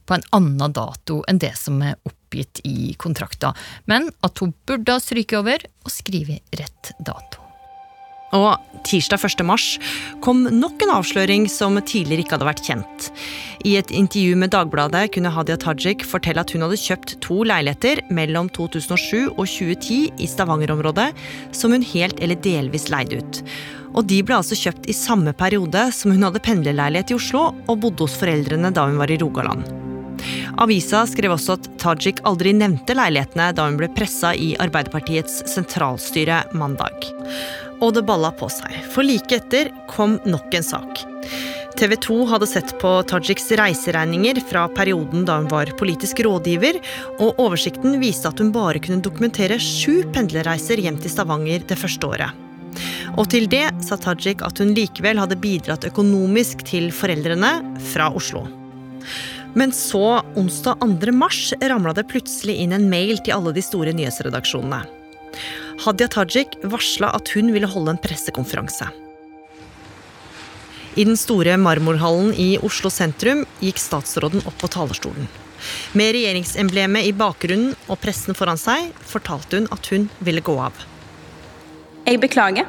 på 0.10 0.18
en 0.18 0.26
annen 0.34 0.74
dato 0.74 1.22
enn 1.30 1.42
det 1.44 1.54
som 1.60 1.82
er 1.86 2.00
oppgitt 2.08 2.64
i 2.66 2.96
kontrakta, 2.98 3.54
men 3.86 4.10
at 4.26 4.42
hun 4.42 4.56
burde 4.66 4.98
ha 4.98 5.04
stryket 5.04 5.44
over 5.44 5.68
og 5.86 5.94
skrevet 5.94 6.58
rett 6.58 6.96
dato. 6.98 7.47
Og 8.36 8.58
tirsdag 8.88 9.24
1. 9.24 9.44
mars 9.48 9.66
kom 10.24 10.44
nok 10.52 10.84
en 10.84 10.94
avsløring 10.98 11.48
som 11.52 11.78
tidligere 11.80 12.26
ikke 12.26 12.36
hadde 12.36 12.50
vært 12.50 12.66
kjent. 12.66 13.08
I 13.68 13.78
et 13.80 13.92
intervju 13.96 14.36
med 14.40 14.52
Dagbladet 14.54 15.08
kunne 15.16 15.32
Hadia 15.34 15.58
Tajik 15.60 16.04
fortelle 16.08 16.44
at 16.44 16.52
hun 16.52 16.66
hadde 16.66 16.80
kjøpt 16.82 17.16
to 17.24 17.42
leiligheter 17.48 18.04
mellom 18.12 18.52
2007 18.56 19.34
og 19.38 19.46
2010 19.48 20.20
i 20.20 20.30
Stavanger-området, 20.30 21.10
som 21.56 21.74
hun 21.76 21.86
helt 21.96 22.20
eller 22.24 22.40
delvis 22.44 22.90
leide 22.94 23.22
ut. 23.22 23.42
Og 23.98 24.06
de 24.12 24.20
ble 24.22 24.38
altså 24.38 24.58
kjøpt 24.60 24.90
i 24.92 24.96
samme 24.96 25.34
periode 25.38 25.88
som 25.96 26.14
hun 26.14 26.28
hadde 26.28 26.44
pendlerleilighet 26.44 27.16
i 27.16 27.18
Oslo 27.18 27.50
og 27.56 27.84
bodde 27.84 28.06
hos 28.06 28.18
foreldrene 28.20 28.74
da 28.76 28.90
hun 28.90 29.00
var 29.00 29.12
i 29.12 29.20
Rogaland. 29.22 29.66
Avisa 30.58 31.04
skrev 31.08 31.36
også 31.36 31.56
at 31.58 31.68
Tajik 31.82 32.20
aldri 32.28 32.52
nevnte 32.58 32.96
leilighetene 32.98 33.52
da 33.56 33.68
hun 33.68 33.78
ble 33.80 33.90
pressa 33.94 34.34
i 34.34 34.56
Arbeiderpartiets 34.62 35.44
sentralstyre 35.54 36.44
mandag. 36.58 37.08
Og 37.82 37.94
det 37.94 38.06
balla 38.08 38.32
på 38.34 38.50
seg, 38.50 38.74
for 38.94 39.06
like 39.06 39.38
etter 39.38 39.70
kom 39.92 40.18
nok 40.26 40.56
en 40.58 40.66
sak. 40.66 41.04
TV 41.78 41.94
2 42.02 42.16
hadde 42.32 42.48
sett 42.50 42.72
på 42.82 42.90
Tajiks 43.06 43.52
reiseregninger 43.60 44.40
fra 44.50 44.64
perioden 44.74 45.28
da 45.28 45.36
hun 45.38 45.50
var 45.52 45.70
politisk 45.78 46.24
rådgiver, 46.26 46.80
og 47.22 47.38
oversikten 47.44 48.00
viste 48.02 48.32
at 48.32 48.42
hun 48.42 48.50
bare 48.56 48.82
kunne 48.82 49.04
dokumentere 49.06 49.60
sju 49.62 50.02
pendlerreiser 50.16 50.82
hjem 50.82 50.98
til 51.04 51.14
Stavanger 51.14 51.68
det 51.70 51.78
første 51.78 52.10
året. 52.10 52.44
Og 53.18 53.30
til 53.30 53.46
det 53.50 53.66
sa 53.86 53.98
Tajik 54.02 54.42
at 54.46 54.58
hun 54.62 54.74
likevel 54.78 55.22
hadde 55.22 55.38
bidratt 55.42 55.86
økonomisk 55.90 56.66
til 56.66 56.90
foreldrene 56.94 57.54
fra 57.94 58.10
Oslo. 58.14 58.46
Men 59.58 59.72
så, 59.74 60.20
onsdag 60.38 60.82
2. 60.82 61.14
mars, 61.18 61.54
ramla 61.62 61.94
det 61.98 62.10
plutselig 62.10 62.58
inn 62.62 62.76
en 62.76 62.90
mail 62.90 63.18
til 63.22 63.38
alle 63.38 63.54
de 63.56 63.64
store 63.66 63.94
nyhetsredaksjonene. 63.98 64.84
Hadia 65.84 66.08
Tajik 66.10 66.58
varsla 66.66 67.12
at 67.14 67.30
hun 67.36 67.52
ville 67.54 67.70
holde 67.70 67.94
en 67.94 68.02
pressekonferanse. 68.02 68.88
I 70.98 71.04
den 71.06 71.18
store 71.20 71.54
marmorhallen 71.62 72.32
i 72.34 72.56
Oslo 72.66 72.90
sentrum 72.90 73.44
gikk 73.62 73.78
statsråden 73.78 74.42
opp 74.50 74.58
på 74.58 74.70
talerstolen. 74.74 75.28
Med 75.98 76.16
regjeringsemblemet 76.16 77.06
i 77.06 77.14
bakgrunnen 77.18 77.76
og 77.86 78.00
pressen 78.02 78.38
foran 78.38 78.58
seg 78.58 78.90
fortalte 79.06 79.60
hun 79.60 79.70
at 79.74 79.92
hun 79.94 80.08
ville 80.26 80.42
gå 80.42 80.58
av. 80.58 80.74
Jeg 82.08 82.22
beklager. 82.24 82.66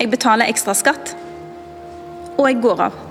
Jeg 0.00 0.12
betaler 0.12 0.48
ekstra 0.48 0.76
skatt. 0.76 1.12
Og 2.36 2.48
jeg 2.48 2.62
går 2.64 2.86
av. 2.88 3.05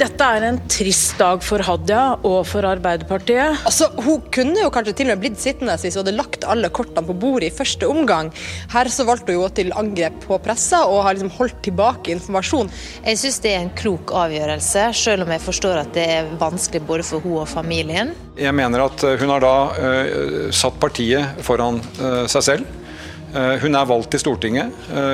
Dette 0.00 0.24
er 0.24 0.46
en 0.48 0.58
trist 0.64 1.18
dag 1.20 1.42
for 1.44 1.60
Hadia 1.60 2.14
og 2.24 2.38
for 2.48 2.64
Arbeiderpartiet. 2.64 3.58
Altså, 3.68 3.90
Hun 4.00 4.22
kunne 4.32 4.62
jo 4.62 4.70
kanskje 4.72 4.94
til 4.96 5.10
og 5.10 5.18
med 5.18 5.20
blitt 5.26 5.42
sittende 5.42 5.74
hvis 5.76 5.98
hun 5.98 6.00
hadde 6.00 6.14
lagt 6.16 6.46
alle 6.48 6.70
kortene 6.72 7.04
på 7.04 7.16
bordet 7.20 7.50
i 7.50 7.52
første 7.52 7.84
omgang. 7.84 8.30
Her 8.72 8.88
så 8.88 9.04
valgte 9.04 9.34
hun 9.36 9.44
å 9.44 9.50
til 9.52 9.74
angrep 9.76 10.16
på 10.24 10.38
pressa 10.40 10.86
og 10.88 11.02
har 11.04 11.18
liksom 11.18 11.34
holdt 11.36 11.58
tilbake 11.66 12.14
informasjon. 12.14 12.70
Jeg 13.04 13.20
syns 13.20 13.40
det 13.44 13.52
er 13.52 13.60
en 13.66 13.74
klok 13.76 14.14
avgjørelse, 14.22 14.86
selv 14.96 15.26
om 15.26 15.34
jeg 15.34 15.44
forstår 15.44 15.82
at 15.82 15.92
det 15.98 16.06
er 16.14 16.30
vanskelig 16.40 16.80
både 16.88 17.04
for 17.04 17.20
hun 17.26 17.42
og 17.42 17.50
familien. 17.50 18.14
Jeg 18.40 18.56
mener 18.56 18.86
at 18.86 19.04
eh, 19.04 19.20
hun 19.20 19.34
har 19.34 19.44
da 19.44 19.54
uh, 19.68 20.46
satt 20.48 20.80
partiet 20.80 21.42
foran 21.44 21.82
uh, 22.00 22.24
seg 22.24 22.46
selv. 22.46 22.76
Hun 23.30 23.76
er 23.78 23.86
valgt 23.86 24.08
til 24.10 24.18
Stortinget, 24.18 24.72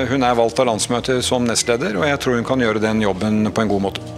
hun 0.09 0.23
er 0.25 0.33
valgt 0.39 0.57
av 0.57 0.65
landsmøtet 0.71 1.21
som 1.21 1.45
nestleder, 1.45 1.99
og 2.01 2.07
jeg 2.09 2.17
tror 2.23 2.39
hun 2.39 2.47
kan 2.49 2.65
gjøre 2.65 2.81
den 2.81 3.05
jobben 3.05 3.43
på 3.53 3.61
en 3.61 3.69
god 3.69 3.85
måte. 3.91 4.16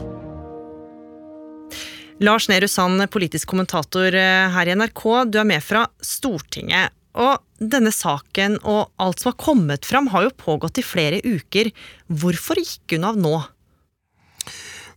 Lars 2.20 2.50
Nehru 2.50 2.68
Sand, 2.68 3.00
politisk 3.12 3.48
kommentator 3.48 4.12
eh, 4.12 4.50
her 4.52 4.68
i 4.68 4.74
NRK, 4.76 5.04
du 5.32 5.38
er 5.40 5.48
med 5.48 5.64
fra 5.64 5.86
Stortinget. 6.04 6.92
Og 7.20 7.40
denne 7.60 7.94
saken 7.96 8.58
og 8.60 8.92
alt 9.00 9.22
som 9.22 9.32
har 9.32 9.38
kommet 9.40 9.88
fram, 9.88 10.10
har 10.12 10.28
jo 10.28 10.36
pågått 10.36 10.82
i 10.82 10.86
flere 10.86 11.22
uker. 11.24 11.72
Hvorfor 12.12 12.60
gikk 12.60 12.98
hun 12.98 13.08
av 13.08 13.20
nå? 13.20 13.38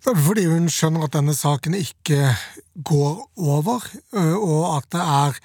Fordi 0.02 0.48
hun 0.50 0.66
skjønner 0.72 1.06
at 1.06 1.14
denne 1.14 1.34
saken 1.36 1.76
ikke 1.78 2.32
går 2.82 3.20
over, 3.38 3.84
og 4.34 4.64
at 4.76 4.88
det 4.94 5.04
er 5.04 5.38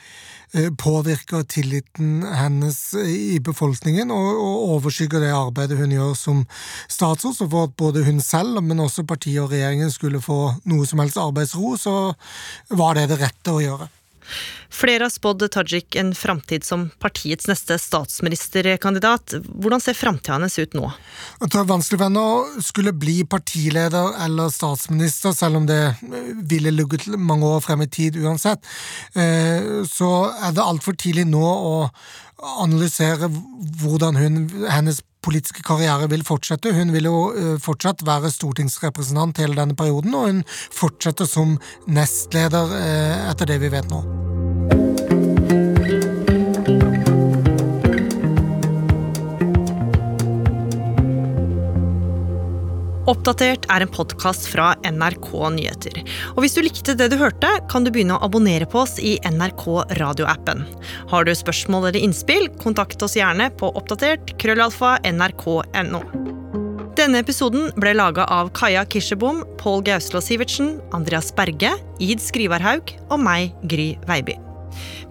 påvirker 0.79 1.43
tilliten 1.51 2.23
hennes 2.23 2.79
i 2.97 3.37
befolkningen, 3.43 4.11
og, 4.15 4.39
overskygger 4.77 5.21
det 5.21 5.33
arbeidet 5.35 5.77
hun 5.77 5.93
gjør 5.93 6.15
som 6.17 6.45
statsråd. 6.87 7.35
Så 7.35 7.49
for 7.51 7.67
at 7.67 7.75
både 7.77 8.05
hun 8.07 8.21
selv, 8.23 8.61
men 8.63 8.79
også 8.79 9.05
partiet 9.07 9.43
og 9.43 9.51
regjeringen 9.51 9.91
skulle 9.93 10.23
få 10.23 10.55
noe 10.65 10.87
som 10.87 11.03
helst 11.03 11.19
arbeidsro, 11.21 11.75
så 11.77 11.95
var 12.79 12.97
det 12.97 13.09
det 13.11 13.21
rette 13.21 13.53
å 13.53 13.61
gjøre. 13.63 13.89
Flere 14.73 15.07
har 15.07 15.13
spådd 15.13 15.45
Tajik 15.53 15.95
en 15.95 16.13
framtid 16.15 16.65
som 16.67 16.87
partiets 17.01 17.47
neste 17.49 17.77
statsministerkandidat. 17.81 19.37
Hvordan 19.47 19.81
ser 19.83 19.97
framtida 19.97 20.35
hennes 20.35 20.57
ut 20.59 20.75
nå? 20.77 20.91
Det 21.41 21.55
er 21.55 21.69
vanskelig 21.69 21.99
for 21.99 22.07
henne 22.09 22.23
å 22.23 22.61
skulle 22.65 22.93
bli 22.93 23.21
partileder 23.29 24.17
eller 24.25 24.51
statsminister, 24.53 25.35
selv 25.37 25.61
om 25.61 25.67
det 25.69 25.81
eh, 25.87 26.31
ville 26.49 26.73
ligget 26.75 27.07
mange 27.17 27.47
år 27.47 27.63
frem 27.65 27.85
i 27.85 27.89
tid 27.91 28.19
uansett. 28.21 28.63
Eh, 29.15 29.83
så 29.89 30.13
er 30.35 30.55
det 30.55 30.65
altfor 30.65 30.97
tidlig 30.99 31.27
nå 31.29 31.43
å 31.43 31.75
analysere 32.37 33.31
hvordan 33.81 34.17
hun, 34.19 34.41
hennes 34.69 35.01
politiske 35.27 35.65
karriere 35.67 36.09
vil 36.11 36.25
fortsette. 36.27 36.73
Hun 36.77 36.95
vil 36.95 37.11
jo 37.11 37.19
eh, 37.33 37.53
fortsatt 37.63 38.05
være 38.07 38.33
stortingsrepresentant 38.33 39.43
hele 39.43 39.59
denne 39.59 39.77
perioden, 39.77 40.15
og 40.15 40.31
hun 40.31 40.43
fortsetter 40.47 41.29
som 41.29 41.57
nestleder 41.87 42.73
etter 43.31 43.49
det 43.49 43.61
vi 43.63 43.73
vet 43.73 43.91
nå. 43.91 44.36
Oppdatert 53.07 53.63
er 53.71 53.85
en 53.85 53.91
podkast 53.91 54.49
fra 54.51 54.73
NRK 54.83 55.29
Nyheter. 55.55 56.01
Og 56.33 56.41
hvis 56.43 56.57
du 56.57 56.61
likte 56.65 56.95
det 56.99 57.07
du 57.13 57.15
hørte, 57.19 57.47
kan 57.71 57.85
du 57.85 57.91
begynne 57.93 58.17
å 58.17 58.25
abonnere 58.27 58.67
på 58.67 58.81
oss 58.83 58.97
i 58.99 59.15
NRK 59.23 59.63
radioappen. 59.99 60.65
Har 61.07 61.23
du 61.23 61.31
spørsmål 61.31 61.87
eller 61.87 62.03
innspill, 62.03 62.49
kontakt 62.59 63.03
oss 63.05 63.15
gjerne 63.15 63.47
på 63.55 63.71
oppdatert 63.79 64.35
krøllalfa 64.41 64.97
nrk.no. 65.07 66.03
Denne 66.97 67.21
episoden 67.23 67.69
ble 67.79 67.93
laga 67.95 68.25
av 68.33 68.49
Kaja 68.57 68.83
Kirsebom, 68.89 69.43
Pål 69.61 69.85
Gauslå 69.87 70.19
Sivertsen, 70.23 70.75
Andreas 70.97 71.29
Berge, 71.37 71.77
Id 72.03 72.19
Skrivarhaug 72.19 72.91
og 73.07 73.21
meg, 73.23 73.53
Gry 73.71 73.93
Veiby. 74.09 74.35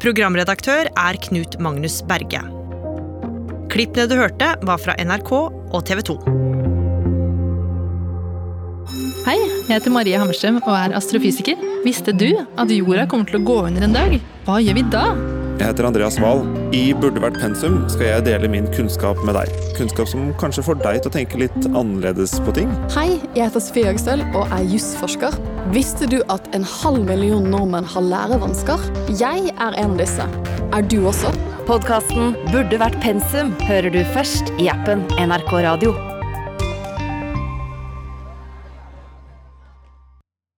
Programredaktør 0.02 0.90
er 0.92 1.20
Knut 1.30 1.56
Magnus 1.64 2.02
Berge. 2.04 2.44
Klippene 3.72 4.04
du 4.10 4.18
hørte, 4.20 4.52
var 4.68 4.82
fra 4.84 4.98
NRK 5.00 5.32
og 5.40 5.80
TV 5.88 6.04
2. 6.12 6.45
jeg 9.66 9.80
heter 9.80 9.90
Marie 9.90 10.18
Hammerstrøm 10.18 10.60
og 10.62 10.74
er 10.78 10.94
astrofysiker. 10.94 11.58
Visste 11.86 12.14
du 12.14 12.28
at 12.38 12.70
jorda 12.70 13.06
kommer 13.10 13.26
til 13.26 13.40
å 13.40 13.46
gå 13.46 13.56
under 13.66 13.86
en 13.86 13.96
dag? 13.96 14.14
Hva 14.46 14.60
gjør 14.62 14.78
vi 14.78 14.84
da? 14.92 15.08
Jeg 15.56 15.70
heter 15.70 15.88
Andreas 15.88 16.18
Wahl. 16.20 16.44
I 16.76 16.92
Burde 16.94 17.22
vært 17.22 17.38
pensum 17.40 17.78
skal 17.90 18.06
jeg 18.10 18.26
dele 18.28 18.50
min 18.52 18.68
kunnskap 18.76 19.18
med 19.26 19.38
deg. 19.38 19.50
Kunnskap 19.78 20.10
som 20.10 20.28
kanskje 20.38 20.66
får 20.66 20.78
deg 20.84 21.00
til 21.00 21.10
å 21.10 21.14
tenke 21.16 21.40
litt 21.40 21.68
annerledes 21.72 22.36
på 22.46 22.54
ting. 22.58 22.70
Hei, 22.94 23.16
jeg 23.34 23.48
heter 23.48 23.64
Sofie 23.64 23.88
Høgstøl 23.88 24.22
og 24.36 24.52
er 24.54 24.66
jusforsker. 24.70 25.34
Visste 25.74 26.06
du 26.12 26.20
at 26.32 26.46
en 26.54 26.66
halv 26.76 27.02
million 27.08 27.48
nordmenn 27.50 27.88
har 27.90 28.06
lærevansker? 28.06 28.86
Jeg 29.18 29.50
er 29.56 29.80
en 29.80 29.96
av 29.96 30.02
disse. 30.02 30.28
Er 30.76 30.86
du 30.86 31.00
også? 31.08 31.32
Podkasten 31.66 32.36
Burde 32.52 32.78
vært 32.78 33.00
pensum 33.02 33.56
hører 33.66 33.90
du 33.90 34.04
først 34.14 34.52
i 34.62 34.68
appen 34.70 35.02
NRK 35.18 35.56
Radio. 35.66 35.96